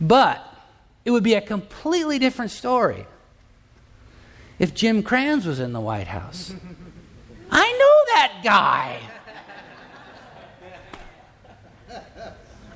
But 0.00 0.42
it 1.04 1.10
would 1.10 1.24
be 1.24 1.34
a 1.34 1.40
completely 1.40 2.18
different 2.18 2.50
story 2.50 3.06
if 4.58 4.74
Jim 4.74 5.02
Kranz 5.02 5.46
was 5.46 5.60
in 5.60 5.72
the 5.72 5.80
White 5.80 6.06
House. 6.06 6.54
I 7.50 7.72
know 7.72 8.14
that 8.14 8.40
guy. 8.44 9.00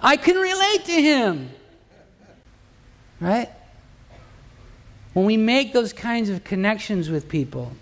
I 0.02 0.16
can 0.16 0.36
relate 0.36 0.84
to 0.86 1.02
him. 1.02 1.50
Right? 3.20 3.50
When 5.12 5.26
we 5.26 5.36
make 5.36 5.72
those 5.72 5.92
kinds 5.92 6.30
of 6.30 6.44
connections 6.44 7.10
with 7.10 7.28
people, 7.28 7.72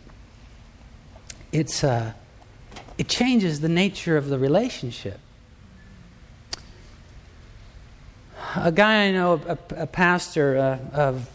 it's, 1.53 1.85
uh, 1.85 2.13
it 2.97 3.09
changes 3.09 3.61
the 3.61 3.69
nature 3.69 4.17
of 4.17 4.29
the 4.29 4.39
relationship. 4.39 5.21
A 8.57 8.73
guy 8.73 9.07
I 9.07 9.13
know, 9.13 9.41
a, 9.47 9.59
a 9.77 9.87
pastor 9.87 10.57
uh, 10.57 10.79
of 10.97 11.31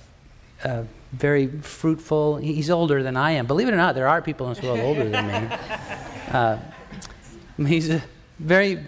uh, 0.63 0.83
very 1.11 1.47
fruitful, 1.47 2.37
he's 2.37 2.69
older 2.69 3.03
than 3.03 3.15
I 3.15 3.31
am. 3.31 3.45
Believe 3.45 3.67
it 3.67 3.73
or 3.73 3.77
not, 3.77 3.93
there 3.95 4.07
are 4.07 4.21
people 4.21 4.47
in 4.47 4.55
this 4.55 4.63
world 4.63 4.79
older 4.79 5.07
than 5.07 5.49
me. 5.49 5.57
Uh, 6.33 6.57
he's 7.57 7.91
a 7.91 8.01
very 8.39 8.83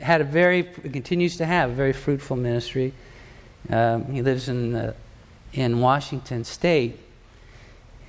had 0.00 0.20
a 0.20 0.24
very, 0.24 0.62
continues 0.62 1.36
to 1.38 1.46
have 1.46 1.70
a 1.70 1.74
very 1.74 1.92
fruitful 1.92 2.36
ministry. 2.36 2.92
Um, 3.70 4.06
he 4.06 4.22
lives 4.22 4.48
in, 4.48 4.74
uh, 4.74 4.92
in 5.52 5.80
Washington 5.80 6.44
State. 6.44 6.98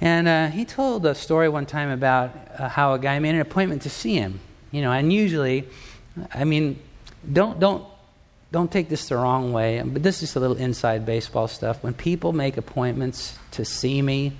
And 0.01 0.27
uh, 0.27 0.47
he 0.47 0.65
told 0.65 1.05
a 1.05 1.13
story 1.13 1.49
one 1.49 1.65
time 1.65 1.89
about 1.89 2.31
uh, 2.57 2.69
how 2.69 2.93
a 2.93 2.99
guy 2.99 3.19
made 3.19 3.35
an 3.35 3.41
appointment 3.41 3.81
to 3.83 3.89
see 3.89 4.15
him. 4.15 4.39
You 4.71 4.81
know, 4.81 4.91
and 4.91 5.11
usually, 5.11 5.67
I 6.33 6.45
mean, 6.45 6.79
don't, 7.31 7.59
don't, 7.59 7.83
don't 8.51 8.71
take 8.71 8.89
this 8.89 9.09
the 9.09 9.17
wrong 9.17 9.51
way, 9.51 9.81
but 9.85 10.01
this 10.01 10.23
is 10.23 10.35
a 10.35 10.39
little 10.39 10.57
inside 10.57 11.05
baseball 11.05 11.47
stuff. 11.47 11.83
When 11.83 11.93
people 11.93 12.33
make 12.33 12.57
appointments 12.57 13.37
to 13.51 13.65
see 13.65 14.01
me, 14.01 14.33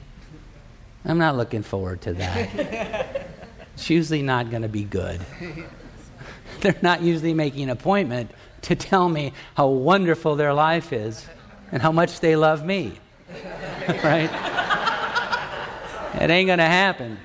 I'm 1.06 1.18
not 1.18 1.36
looking 1.36 1.64
forward 1.64 2.02
to 2.02 2.14
that. 2.14 2.50
it's 3.74 3.90
usually 3.90 4.22
not 4.22 4.50
going 4.50 4.64
to 4.64 4.70
be 4.70 4.84
good. 4.84 5.22
They're 6.62 6.76
not 6.82 7.02
usually 7.02 7.34
making 7.34 7.64
an 7.64 7.70
appointment 7.70 8.32
to 8.64 8.76
tell 8.76 9.08
me 9.08 9.34
how 9.56 9.68
wonderful 9.68 10.36
their 10.36 10.54
life 10.54 10.92
is 10.92 11.26
and 11.72 11.82
how 11.82 11.92
much 11.92 12.20
they 12.20 12.36
love 12.36 12.66
me. 12.66 12.94
right? 14.04 14.30
It 16.16 16.30
ain't 16.30 16.48
going 16.48 16.60
to 16.60 16.66
happen. 16.66 17.18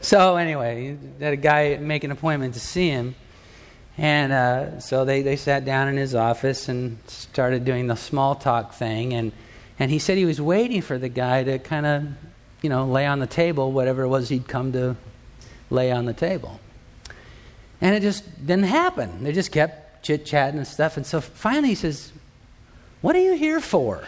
So, 0.00 0.36
anyway, 0.36 0.96
that 1.18 1.34
a 1.34 1.36
guy 1.36 1.76
make 1.76 2.04
an 2.04 2.12
appointment 2.12 2.54
to 2.54 2.60
see 2.60 2.88
him. 2.88 3.14
And 3.98 4.32
uh, 4.32 4.80
so 4.80 5.04
they, 5.04 5.22
they 5.22 5.36
sat 5.36 5.64
down 5.64 5.88
in 5.88 5.96
his 5.96 6.14
office 6.14 6.68
and 6.68 6.98
started 7.08 7.64
doing 7.64 7.88
the 7.88 7.96
small 7.96 8.36
talk 8.36 8.72
thing. 8.72 9.12
And, 9.12 9.32
and 9.78 9.90
he 9.90 9.98
said 9.98 10.16
he 10.16 10.24
was 10.24 10.40
waiting 10.40 10.80
for 10.80 10.96
the 10.96 11.08
guy 11.08 11.42
to 11.44 11.58
kind 11.58 11.84
of, 11.84 12.04
you 12.62 12.70
know, 12.70 12.86
lay 12.86 13.06
on 13.06 13.18
the 13.18 13.26
table 13.26 13.72
whatever 13.72 14.02
it 14.02 14.08
was 14.08 14.28
he'd 14.28 14.48
come 14.48 14.72
to 14.72 14.96
lay 15.70 15.90
on 15.92 16.04
the 16.04 16.12
table. 16.12 16.60
And 17.80 17.94
it 17.94 18.00
just 18.00 18.46
didn't 18.46 18.64
happen. 18.64 19.22
They 19.22 19.32
just 19.32 19.52
kept 19.52 20.04
chit 20.04 20.26
chatting 20.26 20.58
and 20.58 20.66
stuff. 20.66 20.96
And 20.96 21.06
so 21.06 21.20
finally 21.20 21.68
he 21.68 21.74
says, 21.74 22.12
What 23.00 23.14
are 23.14 23.20
you 23.20 23.34
here 23.34 23.60
for? 23.60 24.04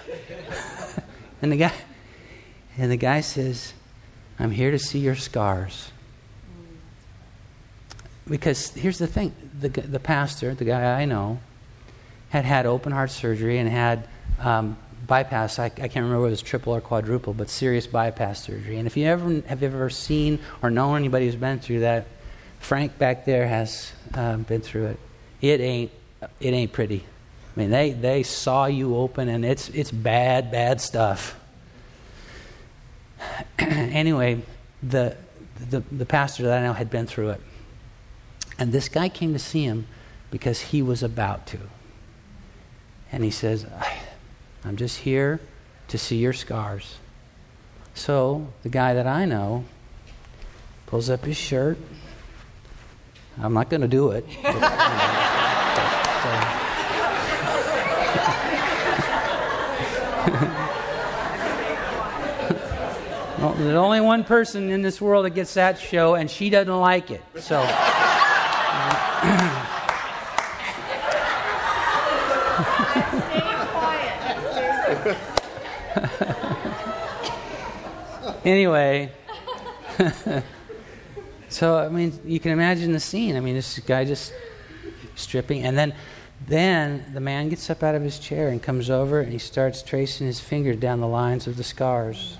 and 1.42 1.52
the 1.52 1.56
guy 1.56 1.72
and 2.76 2.90
the 2.90 2.96
guy 2.96 3.20
says, 3.20 3.74
I'm 4.38 4.50
here 4.50 4.70
to 4.70 4.78
see 4.78 4.98
your 4.98 5.16
scars. 5.16 5.92
Because 8.28 8.70
here's 8.70 8.98
the 8.98 9.06
thing 9.06 9.34
the, 9.58 9.68
the 9.68 10.00
pastor, 10.00 10.54
the 10.54 10.64
guy 10.64 11.00
I 11.00 11.04
know, 11.04 11.40
had 12.30 12.44
had 12.44 12.64
open 12.64 12.92
heart 12.92 13.10
surgery 13.10 13.58
and 13.58 13.68
had 13.68 14.08
um, 14.38 14.78
bypass. 15.10 15.58
I, 15.58 15.64
I, 15.64 15.68
can't 15.68 15.96
remember 15.96 16.20
whether 16.20 16.28
it 16.28 16.30
was 16.30 16.42
triple 16.42 16.72
or 16.72 16.80
quadruple, 16.80 17.34
but 17.34 17.50
serious 17.50 17.84
bypass 17.88 18.44
surgery. 18.44 18.78
And 18.78 18.86
if 18.86 18.96
you 18.96 19.06
ever 19.06 19.42
have 19.48 19.64
ever 19.64 19.90
seen 19.90 20.38
or 20.62 20.70
known 20.70 20.96
anybody 20.96 21.26
who's 21.26 21.34
been 21.34 21.58
through 21.58 21.80
that, 21.80 22.06
Frank 22.60 22.96
back 22.96 23.24
there 23.24 23.48
has 23.48 23.92
um, 24.14 24.44
been 24.44 24.60
through 24.60 24.86
it. 24.86 25.00
It 25.42 25.60
ain't 25.60 25.90
it 26.38 26.54
ain't 26.54 26.72
pretty. 26.72 27.04
I 27.04 27.60
mean, 27.60 27.70
they 27.70 27.90
they 27.90 28.22
saw 28.22 28.66
you 28.66 28.96
open, 28.96 29.28
and 29.28 29.44
it's 29.44 29.68
it's 29.70 29.90
bad 29.90 30.52
bad 30.52 30.80
stuff. 30.80 31.36
anyway, 33.58 34.40
the, 34.80 35.16
the 35.70 35.80
the 35.90 36.06
pastor 36.06 36.44
that 36.44 36.60
I 36.60 36.62
know 36.62 36.72
had 36.72 36.88
been 36.88 37.06
through 37.06 37.30
it, 37.30 37.40
And 38.60 38.70
this 38.72 38.88
guy 38.88 39.08
came 39.08 39.32
to 39.32 39.40
see 39.40 39.64
him 39.64 39.88
because 40.30 40.60
he 40.60 40.82
was 40.82 41.02
about 41.02 41.46
to. 41.48 41.58
And 43.10 43.24
he 43.24 43.30
says, 43.30 43.66
I'm 44.64 44.76
just 44.76 44.98
here 44.98 45.40
to 45.88 45.98
see 45.98 46.16
your 46.16 46.32
scars. 46.32 46.98
So 47.94 48.48
the 48.62 48.68
guy 48.68 48.94
that 48.94 49.06
I 49.06 49.24
know 49.24 49.64
pulls 50.86 51.08
up 51.10 51.24
his 51.24 51.36
shirt. 51.36 51.78
I'm 53.40 53.54
not 53.54 53.70
going 53.70 53.80
to 53.80 53.88
do 53.88 54.10
it. 54.10 54.26
But, 54.42 54.54
you 54.54 54.60
know, 54.60 54.60
well, 63.38 63.54
there's 63.54 63.76
only 63.76 64.00
one 64.00 64.24
person 64.24 64.70
in 64.70 64.82
this 64.82 65.00
world 65.00 65.24
that 65.24 65.30
gets 65.30 65.54
that 65.54 65.78
show, 65.78 66.14
and 66.14 66.30
she 66.30 66.50
doesn't 66.50 66.80
like 66.80 67.10
it. 67.10 67.22
So. 67.38 67.60
Anyway, 78.50 79.12
so 81.48 81.78
I 81.78 81.88
mean, 81.88 82.18
you 82.24 82.40
can 82.40 82.52
imagine 82.52 82.92
the 82.92 83.00
scene. 83.00 83.36
I 83.36 83.40
mean, 83.40 83.54
this 83.54 83.78
guy 83.80 84.04
just 84.04 84.32
stripping, 85.14 85.64
and 85.64 85.76
then 85.76 85.94
then 86.46 87.04
the 87.12 87.20
man 87.20 87.48
gets 87.48 87.68
up 87.68 87.82
out 87.82 87.94
of 87.94 88.02
his 88.02 88.18
chair 88.18 88.48
and 88.48 88.62
comes 88.62 88.88
over 88.88 89.20
and 89.20 89.32
he 89.32 89.38
starts 89.38 89.82
tracing 89.82 90.26
his 90.26 90.40
finger 90.40 90.74
down 90.74 91.00
the 91.00 91.06
lines 91.06 91.46
of 91.46 91.56
the 91.56 91.64
scars. 91.64 92.38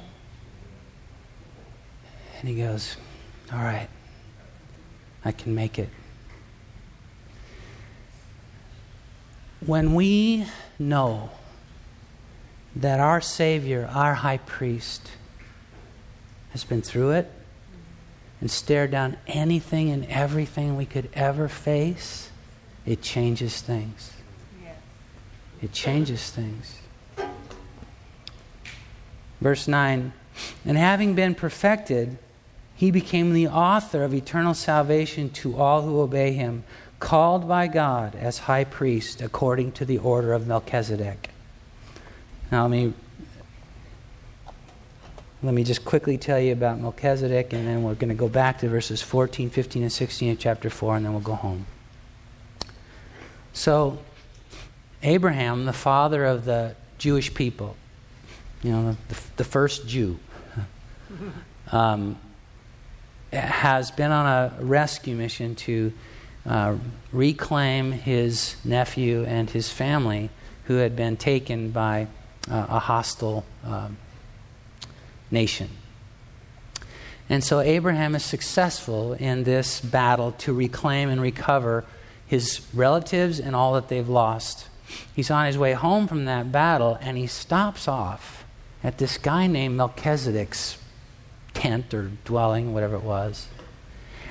And 2.40 2.48
he 2.48 2.56
goes, 2.56 2.96
All 3.52 3.58
right, 3.58 3.88
I 5.24 5.32
can 5.32 5.54
make 5.54 5.78
it. 5.78 5.90
When 9.64 9.94
we 9.94 10.46
know 10.78 11.30
that 12.74 12.98
our 12.98 13.20
Savior, 13.20 13.90
our 13.92 14.14
high 14.14 14.38
priest, 14.38 15.10
has 16.50 16.64
been 16.64 16.82
through 16.82 17.10
it 17.10 17.30
and 18.40 18.50
stared 18.50 18.90
down 18.90 19.16
anything 19.26 19.90
and 19.90 20.04
everything 20.06 20.76
we 20.76 20.86
could 20.86 21.08
ever 21.14 21.48
face, 21.48 22.30
it 22.86 23.02
changes 23.02 23.60
things. 23.60 24.12
It 25.62 25.72
changes 25.72 26.30
things. 26.30 26.78
Verse 29.40 29.68
9 29.68 30.12
And 30.64 30.76
having 30.76 31.14
been 31.14 31.34
perfected, 31.34 32.18
he 32.74 32.90
became 32.90 33.34
the 33.34 33.48
author 33.48 34.04
of 34.04 34.14
eternal 34.14 34.54
salvation 34.54 35.28
to 35.30 35.56
all 35.56 35.82
who 35.82 36.00
obey 36.00 36.32
him, 36.32 36.64
called 36.98 37.46
by 37.46 37.66
God 37.66 38.14
as 38.14 38.38
high 38.38 38.64
priest 38.64 39.20
according 39.20 39.72
to 39.72 39.84
the 39.84 39.98
order 39.98 40.32
of 40.32 40.46
Melchizedek. 40.46 41.28
Now, 42.50 42.62
let 42.62 42.70
me, 42.70 42.94
let 45.42 45.54
me 45.54 45.64
just 45.64 45.84
quickly 45.84 46.18
tell 46.18 46.38
you 46.38 46.52
about 46.52 46.78
Melchizedek, 46.78 47.52
and 47.52 47.66
then 47.66 47.82
we're 47.82 47.94
going 47.94 48.10
to 48.10 48.14
go 48.14 48.28
back 48.28 48.58
to 48.58 48.68
verses 48.68 49.00
14, 49.00 49.48
15, 49.48 49.82
and 49.82 49.92
16 49.92 50.32
of 50.32 50.38
chapter 50.38 50.68
4, 50.68 50.96
and 50.96 51.06
then 51.06 51.12
we'll 51.12 51.22
go 51.22 51.34
home. 51.34 51.66
So, 53.54 53.98
Abraham, 55.02 55.64
the 55.64 55.72
father 55.72 56.26
of 56.26 56.44
the 56.44 56.74
Jewish 56.98 57.32
people, 57.32 57.76
you 58.62 58.70
know, 58.70 58.96
the, 59.08 59.16
the 59.36 59.44
first 59.44 59.88
Jew, 59.88 60.18
um, 61.72 62.18
has 63.32 63.90
been 63.90 64.10
on 64.10 64.26
a 64.26 64.62
rescue 64.62 65.16
mission 65.16 65.54
to 65.54 65.92
uh, 66.44 66.76
reclaim 67.12 67.92
his 67.92 68.56
nephew 68.64 69.24
and 69.24 69.48
his 69.48 69.70
family 69.70 70.28
who 70.64 70.76
had 70.76 70.96
been 70.96 71.16
taken 71.16 71.70
by 71.70 72.08
uh, 72.50 72.66
a 72.68 72.78
hostile 72.78 73.44
um, 73.64 73.96
nation. 75.30 75.70
And 77.28 77.44
so 77.44 77.60
Abraham 77.60 78.14
is 78.14 78.24
successful 78.24 79.12
in 79.12 79.44
this 79.44 79.80
battle 79.80 80.32
to 80.32 80.52
reclaim 80.52 81.08
and 81.08 81.20
recover 81.20 81.84
his 82.26 82.60
relatives 82.74 83.38
and 83.38 83.54
all 83.54 83.74
that 83.74 83.88
they've 83.88 84.08
lost. 84.08 84.68
He's 85.14 85.30
on 85.30 85.46
his 85.46 85.56
way 85.56 85.72
home 85.74 86.08
from 86.08 86.24
that 86.24 86.50
battle 86.50 86.98
and 87.00 87.16
he 87.16 87.26
stops 87.26 87.86
off 87.86 88.44
at 88.82 88.98
this 88.98 89.18
guy 89.18 89.46
named 89.46 89.76
Melchizedek's 89.76 90.78
tent 91.54 91.94
or 91.94 92.10
dwelling, 92.24 92.72
whatever 92.72 92.96
it 92.96 93.02
was, 93.02 93.46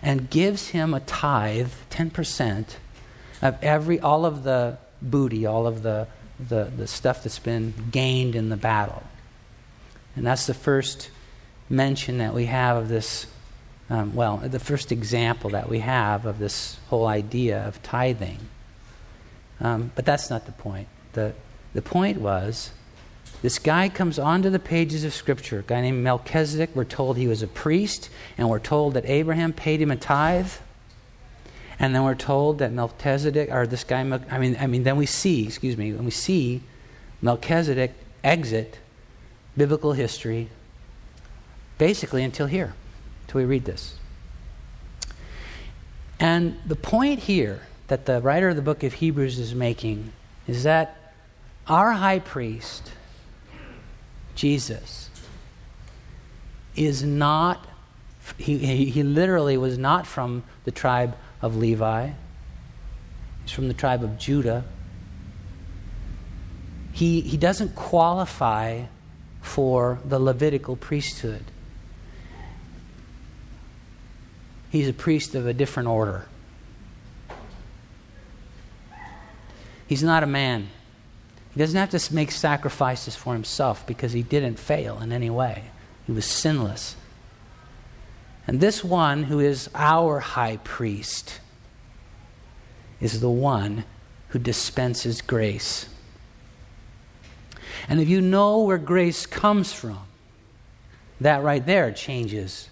and 0.01 0.29
gives 0.29 0.69
him 0.69 0.93
a 0.93 0.99
tithe, 1.01 1.71
10%, 1.89 2.65
of 3.41 3.57
every, 3.61 3.99
all 3.99 4.25
of 4.25 4.43
the 4.43 4.77
booty, 5.01 5.45
all 5.45 5.65
of 5.65 5.83
the 5.83 6.07
the, 6.39 6.71
the 6.75 6.87
stuff 6.87 7.23
that's 7.23 7.39
been 7.39 7.73
gained 7.91 8.35
in 8.35 8.49
the 8.49 8.57
battle. 8.57 9.03
And 10.19 10.27
that's 10.27 10.47
the 10.47 10.53
first 10.53 11.11
mention 11.69 12.17
that 12.17 12.33
we 12.33 12.47
have 12.47 12.75
of 12.75 12.89
this, 12.89 13.25
um, 13.89 14.13
well, 14.13 14.35
the 14.35 14.59
first 14.59 14.91
example 14.91 15.51
that 15.51 15.69
we 15.69 15.79
have 15.79 16.25
of 16.25 16.39
this 16.39 16.77
whole 16.89 17.07
idea 17.07 17.65
of 17.65 17.81
tithing. 17.83 18.39
Um, 19.61 19.93
but 19.95 20.05
that's 20.05 20.29
not 20.29 20.45
the 20.45 20.51
point. 20.51 20.89
The, 21.13 21.31
the 21.73 21.81
point 21.81 22.19
was 22.19 22.71
this 23.41 23.59
guy 23.59 23.87
comes 23.87 24.19
onto 24.19 24.49
the 24.49 24.59
pages 24.59 25.05
of 25.05 25.13
Scripture, 25.13 25.59
a 25.59 25.63
guy 25.63 25.79
named 25.79 26.03
Melchizedek. 26.03 26.71
We're 26.73 26.83
told 26.83 27.15
he 27.15 27.27
was 27.27 27.41
a 27.41 27.47
priest, 27.47 28.09
and 28.37 28.49
we're 28.49 28.59
told 28.59 28.95
that 28.95 29.05
Abraham 29.05 29.53
paid 29.53 29.81
him 29.81 29.89
a 29.89 29.95
tithe. 29.95 30.51
And 31.79 31.95
then 31.95 32.03
we're 32.03 32.13
told 32.13 32.57
that 32.57 32.73
Melchizedek, 32.73 33.53
or 33.53 33.65
this 33.65 33.85
guy, 33.85 34.01
I 34.01 34.37
mean, 34.37 34.57
I 34.59 34.67
mean, 34.67 34.83
then 34.83 34.97
we 34.97 35.05
see, 35.05 35.45
excuse 35.45 35.77
me, 35.77 35.93
when 35.93 36.03
we 36.03 36.11
see 36.11 36.61
Melchizedek 37.21 37.93
exit 38.21 38.79
biblical 39.59 39.91
history 39.91 40.49
basically 41.77 42.23
until 42.23 42.47
here, 42.47 42.73
until 43.23 43.41
we 43.41 43.45
read 43.45 43.65
this. 43.65 43.95
And 46.19 46.57
the 46.65 46.75
point 46.75 47.19
here 47.19 47.61
that 47.87 48.05
the 48.05 48.21
writer 48.21 48.49
of 48.49 48.55
the 48.55 48.61
book 48.61 48.83
of 48.83 48.93
Hebrews 48.93 49.37
is 49.37 49.53
making 49.53 50.11
is 50.47 50.63
that 50.63 51.13
our 51.67 51.91
high 51.91 52.19
priest, 52.19 52.91
Jesus, 54.33 55.09
is 56.75 57.03
not, 57.03 57.67
he, 58.37 58.85
he 58.85 59.03
literally 59.03 59.57
was 59.57 59.77
not 59.77 60.07
from 60.07 60.43
the 60.63 60.71
tribe 60.71 61.15
of 61.41 61.57
Levi. 61.57 62.11
He's 63.43 63.51
from 63.51 63.67
the 63.67 63.73
tribe 63.73 64.03
of 64.03 64.17
Judah. 64.17 64.63
He, 66.93 67.21
he 67.21 67.37
doesn't 67.37 67.75
qualify 67.75 68.85
for 69.49 69.99
the 70.05 70.19
Levitical 70.19 70.75
priesthood. 70.75 71.43
He's 74.69 74.87
a 74.87 74.93
priest 74.93 75.33
of 75.33 75.47
a 75.47 75.53
different 75.53 75.89
order. 75.89 76.27
He's 79.87 80.03
not 80.03 80.21
a 80.21 80.27
man. 80.27 80.69
He 81.51 81.59
doesn't 81.59 81.79
have 81.79 81.89
to 81.89 82.13
make 82.13 82.29
sacrifices 82.29 83.15
for 83.15 83.33
himself 83.33 83.87
because 83.87 84.13
he 84.13 84.21
didn't 84.21 84.59
fail 84.59 85.01
in 85.01 85.11
any 85.11 85.31
way. 85.31 85.63
He 86.05 86.11
was 86.11 86.25
sinless. 86.25 86.95
And 88.45 88.59
this 88.59 88.83
one 88.83 89.23
who 89.23 89.39
is 89.39 89.67
our 89.73 90.19
high 90.19 90.57
priest 90.57 91.39
is 93.01 93.19
the 93.19 93.31
one 93.31 93.83
who 94.27 94.37
dispenses 94.37 95.21
grace. 95.21 95.87
And 97.87 97.99
if 98.01 98.09
you 98.09 98.21
know 98.21 98.61
where 98.61 98.77
grace 98.77 99.25
comes 99.25 99.71
from, 99.73 99.99
that 101.21 101.43
right 101.43 101.65
there 101.65 101.91
changes 101.91 102.69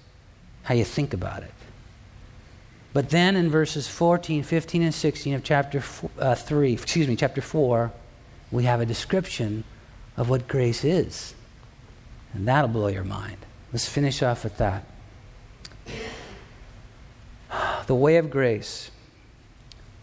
how 0.63 0.74
you 0.74 0.84
think 0.84 1.13
about 1.13 1.43
it. 1.43 1.52
But 2.93 3.10
then 3.10 3.36
in 3.36 3.50
verses 3.50 3.88
14, 3.88 4.43
15, 4.43 4.82
and 4.82 4.93
16 4.93 5.34
of 5.36 5.43
chapter 5.43 5.82
four, 5.82 6.10
uh, 6.20 6.36
3, 6.36 6.74
excuse 6.74 7.08
me, 7.08 7.15
chapter 7.15 7.41
4, 7.41 7.91
we 8.52 8.63
have 8.63 8.82
a 8.82 8.86
description 8.86 9.63
of 10.15 10.30
what 10.30 10.48
grace 10.48 10.84
is. 10.84 11.36
And 12.34 12.48
that'll 12.48 12.70
blow 12.70 12.88
your 12.88 13.04
mind. 13.04 13.38
Let's 13.72 13.88
finish 13.88 14.24
off 14.24 14.43
with 14.43 14.58
that 14.58 14.86
the 17.88 17.96
way 17.96 18.17
of 18.17 18.30
grace. 18.30 18.91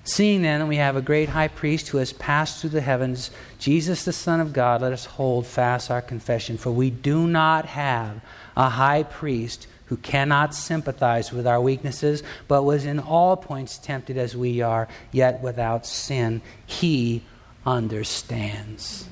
Seeing 0.04 0.42
then 0.42 0.60
that 0.60 0.66
we 0.66 0.76
have 0.76 0.96
a 0.96 1.02
great 1.02 1.30
high 1.30 1.48
priest 1.48 1.88
who 1.88 1.98
has 1.98 2.12
passed 2.12 2.60
through 2.60 2.70
the 2.70 2.82
heavens, 2.82 3.30
Jesus 3.58 4.04
the 4.04 4.12
Son 4.12 4.38
of 4.38 4.52
God, 4.52 4.82
let 4.82 4.92
us 4.92 5.06
hold 5.06 5.46
fast 5.46 5.90
our 5.90 6.02
confession. 6.02 6.58
For 6.58 6.70
we 6.70 6.90
do 6.90 7.26
not 7.26 7.64
have 7.64 8.20
a 8.54 8.68
high 8.68 9.04
priest 9.04 9.66
who 9.86 9.96
cannot 9.96 10.54
sympathize 10.54 11.32
with 11.32 11.46
our 11.46 11.60
weaknesses, 11.60 12.22
but 12.48 12.64
was 12.64 12.84
in 12.84 13.00
all 13.00 13.36
points 13.36 13.78
tempted 13.78 14.18
as 14.18 14.36
we 14.36 14.60
are, 14.60 14.88
yet 15.10 15.40
without 15.40 15.86
sin. 15.86 16.42
He 16.66 17.22
understands. 17.64 19.08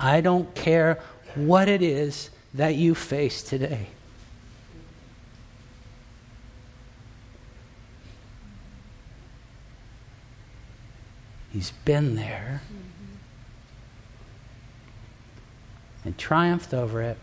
I 0.00 0.20
don't 0.20 0.52
care 0.54 0.98
what 1.36 1.68
it 1.68 1.82
is 1.82 2.30
that 2.54 2.74
you 2.74 2.96
face 2.96 3.42
today. 3.42 3.88
He's 11.52 11.72
been 11.84 12.14
there 12.14 12.62
and 16.04 16.16
triumphed 16.16 16.72
over 16.72 17.02
it. 17.02 17.18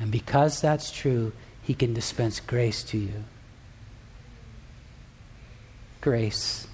And 0.00 0.10
because 0.10 0.60
that's 0.60 0.90
true, 0.90 1.32
He 1.62 1.74
can 1.74 1.94
dispense 1.94 2.40
grace 2.40 2.82
to 2.84 2.98
you. 2.98 3.24
Grace. 6.00 6.66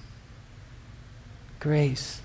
Grace. 1.59 2.21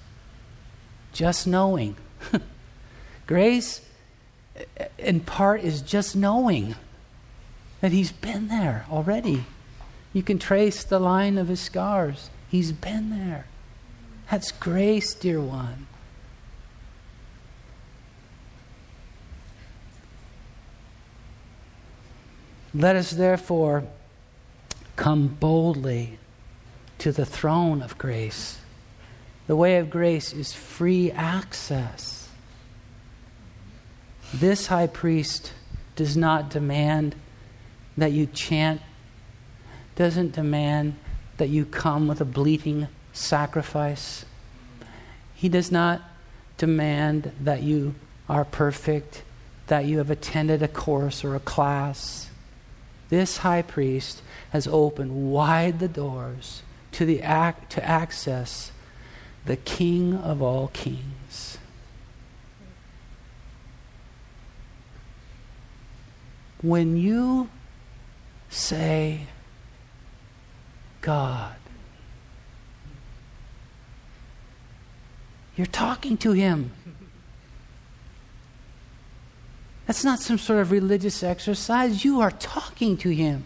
Just 1.12 1.46
knowing. 1.46 1.96
grace, 3.26 3.82
in 4.98 5.20
part, 5.20 5.62
is 5.62 5.82
just 5.82 6.16
knowing 6.16 6.74
that 7.80 7.92
He's 7.92 8.12
been 8.12 8.48
there 8.48 8.86
already. 8.90 9.44
You 10.12 10.22
can 10.22 10.38
trace 10.38 10.84
the 10.84 11.00
line 11.00 11.36
of 11.36 11.48
His 11.48 11.60
scars. 11.60 12.30
He's 12.48 12.72
been 12.72 13.10
there. 13.10 13.46
That's 14.30 14.52
grace, 14.52 15.14
dear 15.14 15.40
one. 15.40 15.86
Let 22.74 22.96
us 22.96 23.10
therefore 23.10 23.84
come 24.96 25.28
boldly 25.28 26.18
to 26.98 27.12
the 27.12 27.24
throne 27.24 27.82
of 27.82 27.96
grace. 27.98 28.58
The 29.46 29.54
way 29.54 29.76
of 29.76 29.90
grace 29.90 30.32
is 30.32 30.52
free 30.52 31.12
access. 31.12 32.28
This 34.32 34.66
high 34.66 34.88
priest 34.88 35.52
does 35.94 36.16
not 36.16 36.50
demand 36.50 37.14
that 37.96 38.10
you 38.10 38.26
chant, 38.26 38.80
doesn't 39.94 40.32
demand 40.32 40.96
that 41.36 41.48
you 41.48 41.64
come 41.64 42.08
with 42.08 42.20
a 42.20 42.24
bleating 42.24 42.88
sacrifice. 43.14 44.26
He 45.34 45.48
does 45.48 45.72
not 45.72 46.02
demand 46.58 47.32
that 47.40 47.62
you 47.62 47.94
are 48.28 48.44
perfect, 48.44 49.22
that 49.68 49.86
you 49.86 49.98
have 49.98 50.10
attended 50.10 50.62
a 50.62 50.68
course 50.68 51.24
or 51.24 51.34
a 51.34 51.40
class. 51.40 52.28
This 53.08 53.38
high 53.38 53.62
priest 53.62 54.20
has 54.50 54.66
opened 54.66 55.32
wide 55.32 55.78
the 55.78 55.88
doors 55.88 56.62
to, 56.92 57.06
the 57.06 57.22
act, 57.22 57.72
to 57.72 57.84
access 57.84 58.72
the 59.46 59.56
King 59.56 60.14
of 60.14 60.42
all 60.42 60.68
kings. 60.68 61.58
When 66.62 66.96
you 66.96 67.50
say, 68.48 69.26
God, 71.02 71.56
you're 75.56 75.66
talking 75.66 76.16
to 76.18 76.32
Him. 76.32 76.72
That's 79.86 80.04
not 80.04 80.18
some 80.20 80.38
sort 80.38 80.60
of 80.60 80.70
religious 80.70 81.22
exercise. 81.22 82.04
You 82.04 82.20
are 82.20 82.30
talking 82.30 82.96
to 82.98 83.10
Him. 83.10 83.44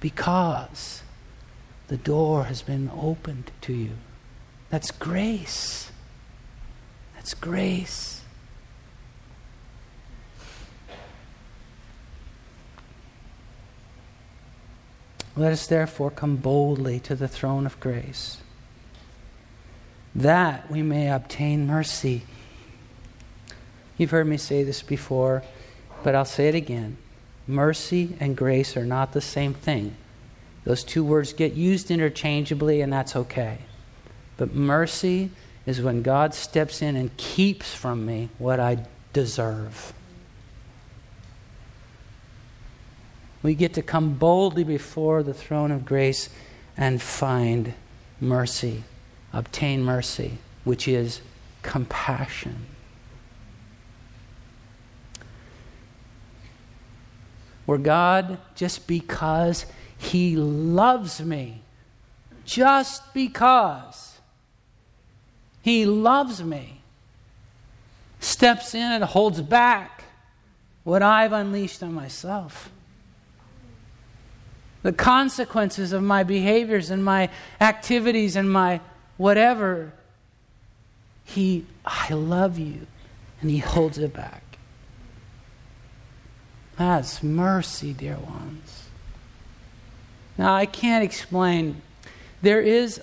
Because 0.00 1.02
the 1.88 1.96
door 1.96 2.44
has 2.44 2.62
been 2.62 2.90
opened 2.94 3.50
to 3.62 3.72
you. 3.72 3.92
That's 4.68 4.90
grace. 4.90 5.90
That's 7.14 7.34
grace. 7.34 8.20
Let 15.36 15.52
us 15.52 15.66
therefore 15.66 16.10
come 16.10 16.36
boldly 16.36 17.00
to 17.00 17.14
the 17.14 17.28
throne 17.28 17.64
of 17.64 17.80
grace, 17.80 18.38
that 20.14 20.70
we 20.70 20.82
may 20.82 21.10
obtain 21.10 21.66
mercy 21.66 22.22
You've 24.00 24.12
heard 24.12 24.28
me 24.28 24.38
say 24.38 24.62
this 24.62 24.80
before, 24.80 25.42
but 26.02 26.14
I'll 26.14 26.24
say 26.24 26.48
it 26.48 26.54
again. 26.54 26.96
Mercy 27.46 28.16
and 28.18 28.34
grace 28.34 28.74
are 28.74 28.86
not 28.86 29.12
the 29.12 29.20
same 29.20 29.52
thing. 29.52 29.94
Those 30.64 30.82
two 30.82 31.04
words 31.04 31.34
get 31.34 31.52
used 31.52 31.90
interchangeably, 31.90 32.80
and 32.80 32.90
that's 32.90 33.14
okay. 33.14 33.58
But 34.38 34.54
mercy 34.54 35.28
is 35.66 35.82
when 35.82 36.00
God 36.00 36.32
steps 36.32 36.80
in 36.80 36.96
and 36.96 37.14
keeps 37.18 37.74
from 37.74 38.06
me 38.06 38.30
what 38.38 38.58
I 38.58 38.86
deserve. 39.12 39.92
We 43.42 43.54
get 43.54 43.74
to 43.74 43.82
come 43.82 44.14
boldly 44.14 44.64
before 44.64 45.22
the 45.22 45.34
throne 45.34 45.70
of 45.70 45.84
grace 45.84 46.30
and 46.74 47.02
find 47.02 47.74
mercy, 48.18 48.82
obtain 49.32 49.82
mercy, 49.82 50.38
which 50.64 50.88
is 50.88 51.20
compassion. 51.62 52.66
where 57.70 57.78
God, 57.78 58.38
just 58.56 58.88
because 58.88 59.64
He 59.96 60.34
loves 60.34 61.20
me, 61.20 61.62
just 62.44 63.14
because 63.14 64.18
He 65.62 65.86
loves 65.86 66.42
me, 66.42 66.80
steps 68.18 68.74
in 68.74 68.82
and 68.82 69.04
holds 69.04 69.40
back 69.40 70.02
what 70.82 71.00
I've 71.00 71.32
unleashed 71.32 71.80
on 71.84 71.94
myself. 71.94 72.72
The 74.82 74.92
consequences 74.92 75.92
of 75.92 76.02
my 76.02 76.24
behaviors 76.24 76.90
and 76.90 77.04
my 77.04 77.30
activities 77.60 78.34
and 78.34 78.50
my 78.50 78.80
whatever, 79.20 79.92
He, 81.24 81.66
I 81.84 82.14
love 82.14 82.58
you, 82.58 82.86
and 83.42 83.50
He 83.50 83.58
holds 83.58 83.98
it 83.98 84.14
back. 84.14 84.42
That's 86.78 87.22
mercy, 87.22 87.92
dear 87.92 88.16
ones. 88.16 88.88
Now, 90.38 90.54
I 90.54 90.64
can't 90.64 91.04
explain. 91.04 91.82
There 92.40 92.62
is, 92.62 93.02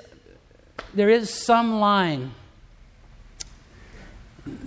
there 0.96 1.10
is 1.12 1.32
some 1.32 1.80
line. 1.80 2.32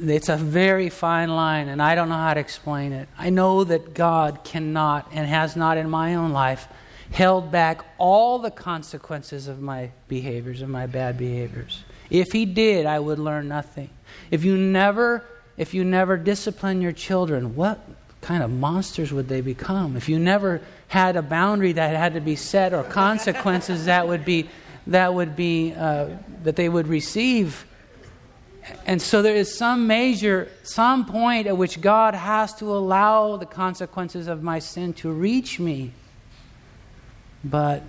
It's 0.01 0.29
a 0.29 0.37
very 0.37 0.89
fine 0.89 1.31
line, 1.31 1.69
and 1.69 1.83
I 1.83 1.97
don't 1.97 2.09
know 2.09 2.15
how 2.15 2.35
to 2.35 2.39
explain 2.41 2.93
it. 2.93 3.09
I 3.19 3.31
know 3.31 3.65
that 3.65 3.93
God 3.93 4.45
cannot 4.45 5.09
and 5.13 5.27
has 5.27 5.57
not 5.57 5.79
in 5.79 5.91
my 5.91 6.15
own 6.15 6.31
life 6.31 6.69
held 7.11 7.51
back 7.51 7.85
all 7.99 8.39
the 8.39 8.51
consequences 8.51 9.49
of 9.49 9.61
my 9.61 9.91
behaviors, 10.09 10.63
of 10.63 10.69
my 10.69 10.87
bad 10.87 11.19
behaviors. 11.19 11.83
If 12.09 12.33
He 12.33 12.45
did, 12.45 12.87
I 12.87 12.99
would 12.99 13.19
learn 13.19 13.49
nothing. 13.49 13.91
If 14.31 14.45
you 14.45 14.57
never, 14.57 15.25
if 15.57 15.75
you 15.75 15.85
never 15.85 16.17
discipline 16.17 16.81
your 16.81 16.93
children, 16.93 17.57
what 17.57 17.81
kind 18.21 18.43
of 18.43 18.51
monsters 18.51 19.13
would 19.13 19.29
they 19.29 19.41
become? 19.41 19.97
If 19.97 20.09
you 20.09 20.19
never 20.19 20.61
had 20.89 21.17
a 21.17 21.23
boundary 21.23 21.73
that 21.73 21.97
had 21.97 22.15
to 22.15 22.21
be 22.21 22.37
set 22.37 22.75
or 22.75 22.83
consequences 22.83 23.87
that 23.87 24.07
would 24.09 24.25
be 24.25 24.49
that 24.87 25.15
would 25.15 25.37
be 25.37 25.73
uh, 25.73 26.09
that 26.43 26.57
they 26.57 26.69
would 26.69 26.89
receive. 26.89 27.67
And 28.87 29.01
so 29.01 29.23
there 29.23 29.35
is 29.35 29.57
some 29.57 29.87
measure, 29.87 30.49
some 30.63 31.07
point 31.07 31.47
at 31.47 31.57
which 31.57 31.81
God 31.81 32.15
has 32.15 32.55
to 32.57 32.67
allow 32.73 33.37
the 33.37 33.47
consequences 33.47 34.27
of 34.27 34.43
my 34.43 34.59
sin 34.59 34.93
to 34.95 35.11
reach 35.11 35.59
me. 35.59 35.93
But 37.43 37.83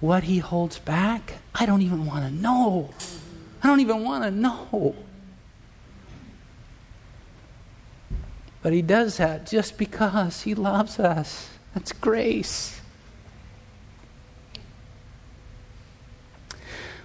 what 0.00 0.24
he 0.24 0.38
holds 0.38 0.78
back, 0.78 1.34
I 1.54 1.66
don't 1.66 1.82
even 1.82 2.06
want 2.06 2.24
to 2.24 2.30
know. 2.30 2.90
I 3.62 3.66
don't 3.66 3.80
even 3.80 4.04
want 4.04 4.24
to 4.24 4.30
know. 4.30 4.94
But 8.62 8.72
He 8.72 8.82
does 8.82 9.16
that 9.16 9.46
just 9.46 9.78
because 9.78 10.42
He 10.42 10.54
loves 10.54 10.98
us. 10.98 11.50
That's 11.74 11.92
grace. 11.92 12.80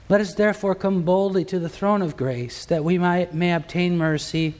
Let 0.09 0.21
us 0.21 0.33
therefore 0.35 0.75
come 0.75 1.03
boldly 1.03 1.45
to 1.45 1.59
the 1.59 1.69
throne 1.69 2.01
of 2.01 2.17
grace, 2.17 2.65
that 2.65 2.83
we 2.83 2.97
might, 2.97 3.33
may 3.33 3.53
obtain 3.53 3.97
mercy 3.97 4.55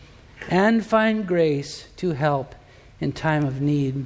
and 0.49 0.85
find 0.85 1.27
grace 1.27 1.87
to 1.97 2.11
help 2.11 2.55
in 2.99 3.11
time 3.11 3.43
of 3.43 3.59
need. 3.61 4.05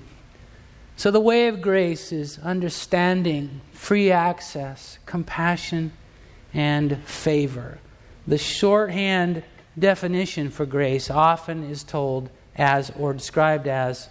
So, 0.97 1.11
the 1.11 1.19
way 1.19 1.47
of 1.47 1.61
grace 1.61 2.11
is 2.11 2.39
understanding, 2.39 3.61
free 3.71 4.11
access, 4.11 4.97
compassion, 5.05 5.91
and 6.55 6.97
favor. 7.03 7.77
The 8.25 8.39
shorthand 8.39 9.43
definition 9.77 10.49
for 10.49 10.65
grace 10.65 11.11
often 11.11 11.69
is 11.69 11.83
told 11.83 12.31
as 12.55 12.91
or 12.97 13.13
described 13.13 13.67
as 13.67 14.09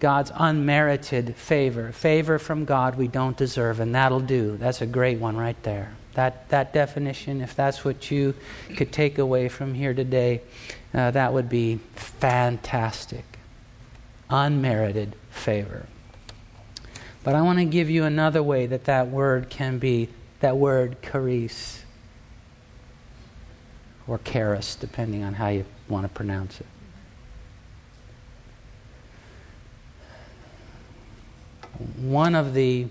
God's 0.00 0.30
unmerited 0.34 1.34
favor. 1.34 1.92
Favor 1.92 2.38
from 2.38 2.66
God 2.66 2.98
we 2.98 3.08
don't 3.08 3.36
deserve, 3.36 3.80
and 3.80 3.94
that'll 3.94 4.20
do. 4.20 4.58
That's 4.58 4.82
a 4.82 4.86
great 4.86 5.18
one 5.18 5.38
right 5.38 5.60
there. 5.62 5.94
That, 6.12 6.46
that 6.50 6.74
definition, 6.74 7.40
if 7.40 7.56
that's 7.56 7.86
what 7.86 8.10
you 8.10 8.34
could 8.76 8.92
take 8.92 9.16
away 9.16 9.48
from 9.48 9.72
here 9.72 9.94
today, 9.94 10.42
uh, 10.92 11.10
that 11.12 11.32
would 11.32 11.48
be 11.48 11.80
fantastic. 11.94 13.24
Unmerited 14.28 15.16
favor. 15.30 15.86
But 17.24 17.34
I 17.34 17.42
want 17.42 17.58
to 17.58 17.64
give 17.64 17.88
you 17.88 18.04
another 18.04 18.42
way 18.42 18.66
that 18.66 18.84
that 18.84 19.08
word 19.08 19.48
can 19.48 19.78
be 19.78 20.08
that 20.40 20.56
word 20.56 20.96
charis 21.02 21.84
or 24.08 24.18
charis, 24.18 24.74
depending 24.74 25.22
on 25.22 25.34
how 25.34 25.48
you 25.48 25.64
want 25.88 26.04
to 26.04 26.08
pronounce 26.08 26.60
it. 26.60 26.66
One 31.96 32.34
of 32.34 32.54
the 32.54 32.88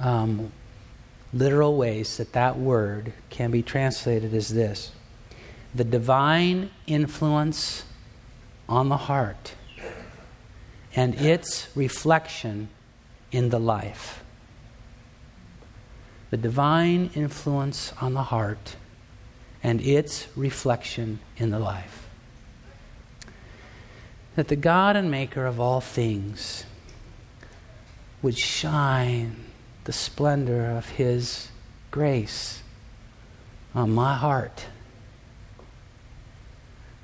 um, 0.00 0.52
literal 1.32 1.76
ways 1.76 2.16
that 2.16 2.32
that 2.32 2.58
word 2.58 3.12
can 3.28 3.50
be 3.50 3.62
translated 3.62 4.32
is 4.34 4.50
this 4.50 4.92
the 5.74 5.84
divine 5.84 6.70
influence 6.86 7.84
on 8.68 8.88
the 8.88 8.96
heart 8.96 9.54
and 10.94 11.14
its 11.14 11.68
reflection 11.74 12.68
in 13.32 13.50
the 13.50 13.58
life. 13.60 14.22
The 16.30 16.36
divine 16.36 17.10
influence 17.14 17.92
on 18.00 18.14
the 18.14 18.24
heart 18.24 18.76
and 19.62 19.80
its 19.80 20.26
reflection 20.36 21.20
in 21.36 21.50
the 21.50 21.58
life. 21.58 22.08
That 24.36 24.48
the 24.48 24.56
God 24.56 24.96
and 24.96 25.10
Maker 25.10 25.46
of 25.46 25.60
all 25.60 25.80
things 25.80 26.64
would 28.22 28.38
shine 28.38 29.36
the 29.84 29.92
splendor 29.92 30.70
of 30.70 30.88
His 30.90 31.48
grace 31.90 32.62
on 33.74 33.90
my 33.90 34.14
heart 34.14 34.66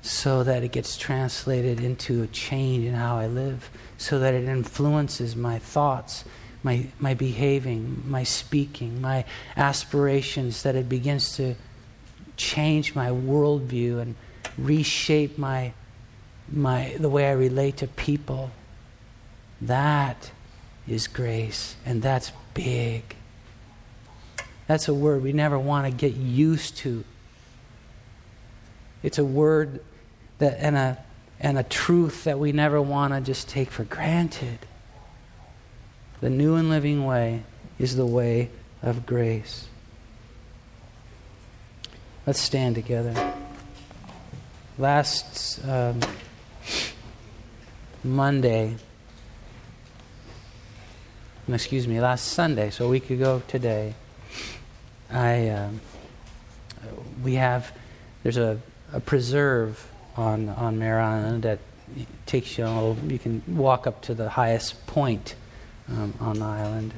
so 0.09 0.43
that 0.43 0.63
it 0.63 0.71
gets 0.71 0.97
translated 0.97 1.79
into 1.79 2.23
a 2.23 2.27
change 2.27 2.85
in 2.85 2.93
how 2.93 3.17
I 3.17 3.27
live, 3.27 3.69
so 3.97 4.19
that 4.19 4.33
it 4.33 4.45
influences 4.45 5.35
my 5.35 5.59
thoughts, 5.59 6.23
my, 6.63 6.87
my 6.99 7.13
behaving, 7.13 8.03
my 8.07 8.23
speaking, 8.23 9.01
my 9.01 9.25
aspirations, 9.55 10.63
that 10.63 10.75
it 10.75 10.87
begins 10.87 11.35
to 11.35 11.55
change 12.37 12.95
my 12.95 13.09
worldview 13.09 13.99
and 13.99 14.15
reshape 14.57 15.37
my, 15.37 15.73
my, 16.51 16.95
the 16.99 17.09
way 17.09 17.27
I 17.27 17.33
relate 17.33 17.77
to 17.77 17.87
people. 17.87 18.51
That 19.61 20.31
is 20.87 21.07
grace, 21.07 21.75
and 21.85 22.01
that's 22.01 22.31
big. 22.53 23.15
That's 24.67 24.87
a 24.87 24.93
word 24.93 25.23
we 25.23 25.33
never 25.33 25.57
want 25.57 25.85
to 25.85 25.91
get 25.91 26.15
used 26.15 26.77
to. 26.77 27.03
It's 29.03 29.17
a 29.17 29.25
word 29.25 29.81
that, 30.39 30.57
and, 30.59 30.75
a, 30.75 30.97
and 31.39 31.57
a 31.57 31.63
truth 31.63 32.23
that 32.25 32.39
we 32.39 32.51
never 32.51 32.81
want 32.81 33.13
to 33.13 33.21
just 33.21 33.47
take 33.47 33.71
for 33.71 33.83
granted. 33.83 34.59
The 36.21 36.29
new 36.29 36.55
and 36.55 36.69
living 36.69 37.05
way 37.05 37.43
is 37.79 37.95
the 37.95 38.05
way 38.05 38.49
of 38.81 39.05
grace. 39.05 39.67
Let's 42.25 42.41
stand 42.41 42.75
together. 42.75 43.33
Last 44.77 45.65
um, 45.65 45.99
Monday, 48.03 48.75
excuse 51.47 51.87
me, 51.87 52.01
last 52.01 52.25
Sunday, 52.25 52.69
so 52.69 52.85
a 52.85 52.89
week 52.89 53.09
ago 53.09 53.41
today, 53.47 53.95
I 55.09 55.49
um, 55.49 55.81
we 57.23 57.35
have 57.35 57.71
there's 58.23 58.37
a, 58.37 58.59
a 58.91 58.99
preserve 58.99 59.89
on 60.17 60.49
on 60.49 60.79
Mare 60.79 60.99
Island 60.99 61.43
that 61.43 61.59
takes 62.25 62.57
you 62.57 62.97
you 63.07 63.19
can 63.19 63.41
walk 63.47 63.87
up 63.87 64.01
to 64.01 64.13
the 64.13 64.29
highest 64.29 64.85
point 64.87 65.35
um, 65.89 66.13
on 66.19 66.39
the 66.39 66.45
island. 66.45 66.93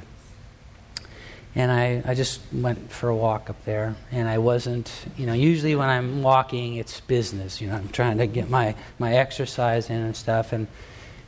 And 1.55 1.71
I, 1.71 2.03
I 2.05 2.13
just 2.13 2.41
went 2.53 2.91
for 2.91 3.10
a 3.10 3.15
walk 3.15 3.49
up 3.49 3.65
there, 3.65 3.95
and 4.12 4.29
I 4.29 4.38
wasn't, 4.38 4.91
you 5.17 5.25
know, 5.25 5.34
usually 5.34 5.75
when 5.75 5.89
I'm 5.89 6.21
walking, 6.21 6.75
it's 6.75 6.99
business. 6.99 7.60
You 7.60 7.69
know, 7.69 7.75
I'm 7.75 7.89
trying 7.89 8.19
to 8.19 8.27
get 8.27 8.49
my, 8.49 8.75
my 8.99 9.15
exercise 9.15 9.89
in 9.89 9.97
and 9.97 10.15
stuff, 10.15 10.53
and 10.53 10.67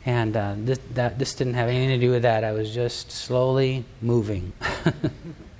and 0.05 0.35
uh, 0.35 0.55
this, 0.57 0.79
that, 0.95 1.19
this 1.19 1.35
didn't 1.35 1.53
have 1.53 1.69
anything 1.69 1.99
to 1.99 2.05
do 2.05 2.11
with 2.11 2.23
that. 2.23 2.43
I 2.43 2.53
was 2.53 2.73
just 2.73 3.11
slowly 3.11 3.85
moving. 4.01 4.51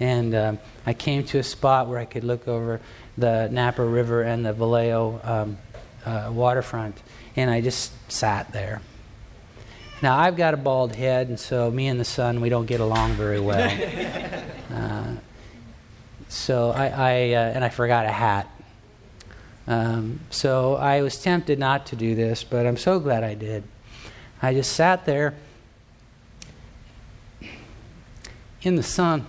and 0.00 0.34
um, 0.34 0.58
I 0.86 0.94
came 0.94 1.24
to 1.24 1.38
a 1.38 1.42
spot 1.42 1.88
where 1.88 1.98
I 1.98 2.04
could 2.04 2.24
look 2.24 2.48
over 2.48 2.80
the 3.16 3.48
Napa 3.50 3.84
River 3.84 4.22
and 4.22 4.44
the 4.44 4.52
Vallejo 4.52 5.20
um, 5.22 5.58
uh, 6.04 6.30
waterfront, 6.32 7.00
and 7.36 7.50
I 7.50 7.60
just 7.60 7.92
sat 8.10 8.52
there. 8.52 8.80
Now, 10.02 10.18
I've 10.18 10.36
got 10.36 10.52
a 10.52 10.56
bald 10.56 10.96
head, 10.96 11.28
and 11.28 11.38
so 11.38 11.70
me 11.70 11.86
and 11.86 12.00
the 12.00 12.04
sun, 12.04 12.40
we 12.40 12.48
don't 12.48 12.66
get 12.66 12.80
along 12.80 13.12
very 13.12 13.38
well. 13.38 13.70
uh, 14.74 15.14
so 16.28 16.70
I, 16.70 16.86
I 16.86 17.12
uh, 17.34 17.52
and 17.54 17.64
I 17.64 17.68
forgot 17.68 18.06
a 18.06 18.10
hat. 18.10 18.48
Um, 19.66 20.20
so 20.30 20.74
I 20.74 21.02
was 21.02 21.22
tempted 21.22 21.58
not 21.58 21.86
to 21.86 21.96
do 21.96 22.14
this, 22.14 22.42
but 22.42 22.66
I'm 22.66 22.76
so 22.76 22.98
glad 22.98 23.22
I 23.22 23.34
did. 23.34 23.62
I 24.40 24.54
just 24.54 24.72
sat 24.72 25.04
there 25.06 25.34
in 28.62 28.74
the 28.74 28.82
sun. 28.82 29.26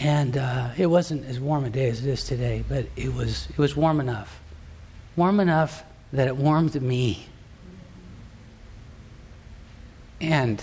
And 0.00 0.36
uh, 0.36 0.70
it 0.76 0.86
wasn't 0.86 1.26
as 1.26 1.40
warm 1.40 1.64
a 1.64 1.70
day 1.70 1.88
as 1.88 2.04
it 2.04 2.08
is 2.08 2.24
today, 2.24 2.64
but 2.68 2.86
it 2.94 3.12
was, 3.14 3.48
it 3.50 3.58
was 3.58 3.74
warm 3.76 4.00
enough. 4.00 4.40
Warm 5.16 5.40
enough 5.40 5.82
that 6.12 6.28
it 6.28 6.36
warmed 6.36 6.80
me. 6.80 7.26
And 10.20 10.62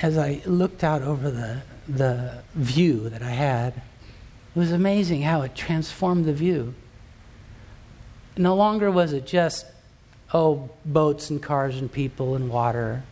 as 0.00 0.16
I 0.16 0.40
looked 0.46 0.82
out 0.82 1.02
over 1.02 1.30
the, 1.30 1.62
the 1.88 2.42
view 2.54 3.10
that 3.10 3.22
I 3.22 3.30
had, 3.30 3.74
it 3.74 4.58
was 4.58 4.72
amazing 4.72 5.22
how 5.22 5.42
it 5.42 5.54
transformed 5.54 6.24
the 6.24 6.32
view. 6.32 6.74
No 8.36 8.54
longer 8.54 8.90
was 8.90 9.12
it 9.12 9.26
just, 9.26 9.66
oh, 10.32 10.70
boats 10.84 11.28
and 11.28 11.42
cars 11.42 11.78
and 11.78 11.92
people 11.92 12.34
and 12.34 12.48
water. 12.48 13.02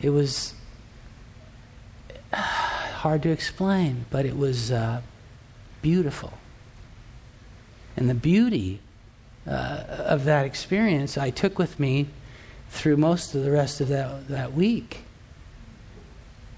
It 0.00 0.10
was 0.10 0.54
hard 3.06 3.22
to 3.22 3.30
explain, 3.30 4.04
but 4.10 4.26
it 4.26 4.36
was 4.36 4.72
uh, 4.72 5.00
beautiful. 5.80 6.32
And 7.96 8.10
the 8.10 8.14
beauty 8.14 8.80
uh, 9.46 9.84
of 9.88 10.24
that 10.24 10.44
experience 10.44 11.16
I 11.16 11.30
took 11.30 11.56
with 11.56 11.78
me 11.78 12.08
through 12.68 12.96
most 12.96 13.32
of 13.32 13.44
the 13.44 13.52
rest 13.52 13.80
of 13.80 13.86
that, 13.90 14.26
that 14.26 14.54
week. 14.54 15.04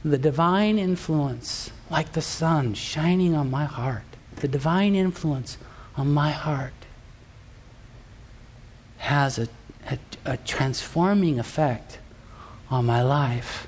The 0.03 0.17
divine 0.17 0.79
influence, 0.79 1.71
like 1.91 2.13
the 2.13 2.23
sun 2.23 2.73
shining 2.73 3.35
on 3.35 3.51
my 3.51 3.67
heart, 3.67 4.17
the 4.37 4.49
divine 4.49 4.95
influence 4.95 5.59
on 5.99 6.15
my 6.15 6.31
heart 6.31 6.87
has 8.97 9.39
a, 9.39 9.49
a, 9.91 9.99
a 10.25 10.37
transforming 10.39 11.39
effect 11.39 11.99
on 12.71 12.87
my 12.87 13.03
life. 13.03 13.67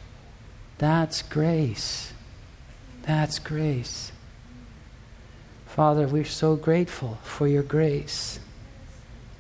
That's 0.79 1.21
grace. 1.21 2.15
That's 3.11 3.41
grace. 3.41 4.13
Father, 5.67 6.07
we're 6.07 6.25
so 6.25 6.55
grateful 6.55 7.19
for 7.25 7.49
your 7.49 7.65
grace. 7.65 8.39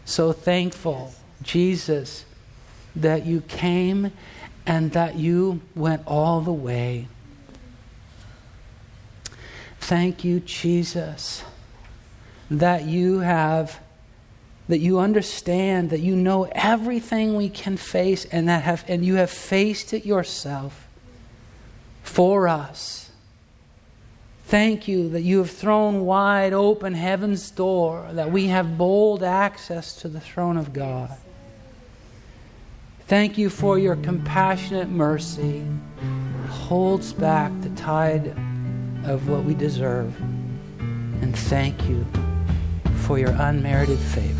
So 0.04 0.32
thankful, 0.32 1.14
Jesus, 1.40 2.24
that 2.96 3.26
you 3.26 3.42
came 3.42 4.10
and 4.66 4.90
that 4.90 5.14
you 5.14 5.60
went 5.76 6.02
all 6.04 6.40
the 6.40 6.52
way. 6.52 7.06
Thank 9.78 10.24
you, 10.24 10.40
Jesus, 10.40 11.44
that 12.50 12.86
you 12.86 13.20
have 13.20 13.78
that 14.66 14.80
you 14.80 14.98
understand 14.98 15.90
that 15.90 16.00
you 16.00 16.16
know 16.16 16.48
everything 16.52 17.36
we 17.36 17.48
can 17.48 17.76
face 17.76 18.24
and 18.24 18.48
that 18.48 18.64
have 18.64 18.84
and 18.88 19.04
you 19.04 19.14
have 19.14 19.30
faced 19.30 19.92
it 19.92 20.04
yourself 20.04 20.88
for 22.02 22.48
us 22.48 23.09
Thank 24.50 24.88
you 24.88 25.08
that 25.10 25.22
you 25.22 25.38
have 25.38 25.50
thrown 25.52 26.04
wide 26.04 26.52
open 26.52 26.92
heaven's 26.92 27.52
door, 27.52 28.08
that 28.14 28.32
we 28.32 28.48
have 28.48 28.76
bold 28.76 29.22
access 29.22 29.94
to 30.00 30.08
the 30.08 30.18
throne 30.18 30.56
of 30.56 30.72
God. 30.72 31.16
Thank 33.06 33.38
you 33.38 33.48
for 33.48 33.78
your 33.78 33.94
compassionate 33.94 34.88
mercy 34.88 35.64
holds 36.48 37.12
back 37.12 37.52
the 37.60 37.68
tide 37.70 38.36
of 39.04 39.28
what 39.28 39.44
we 39.44 39.54
deserve. 39.54 40.20
And 40.80 41.38
thank 41.38 41.88
you 41.88 42.04
for 43.06 43.20
your 43.20 43.30
unmerited 43.30 44.00
favor. 44.00 44.39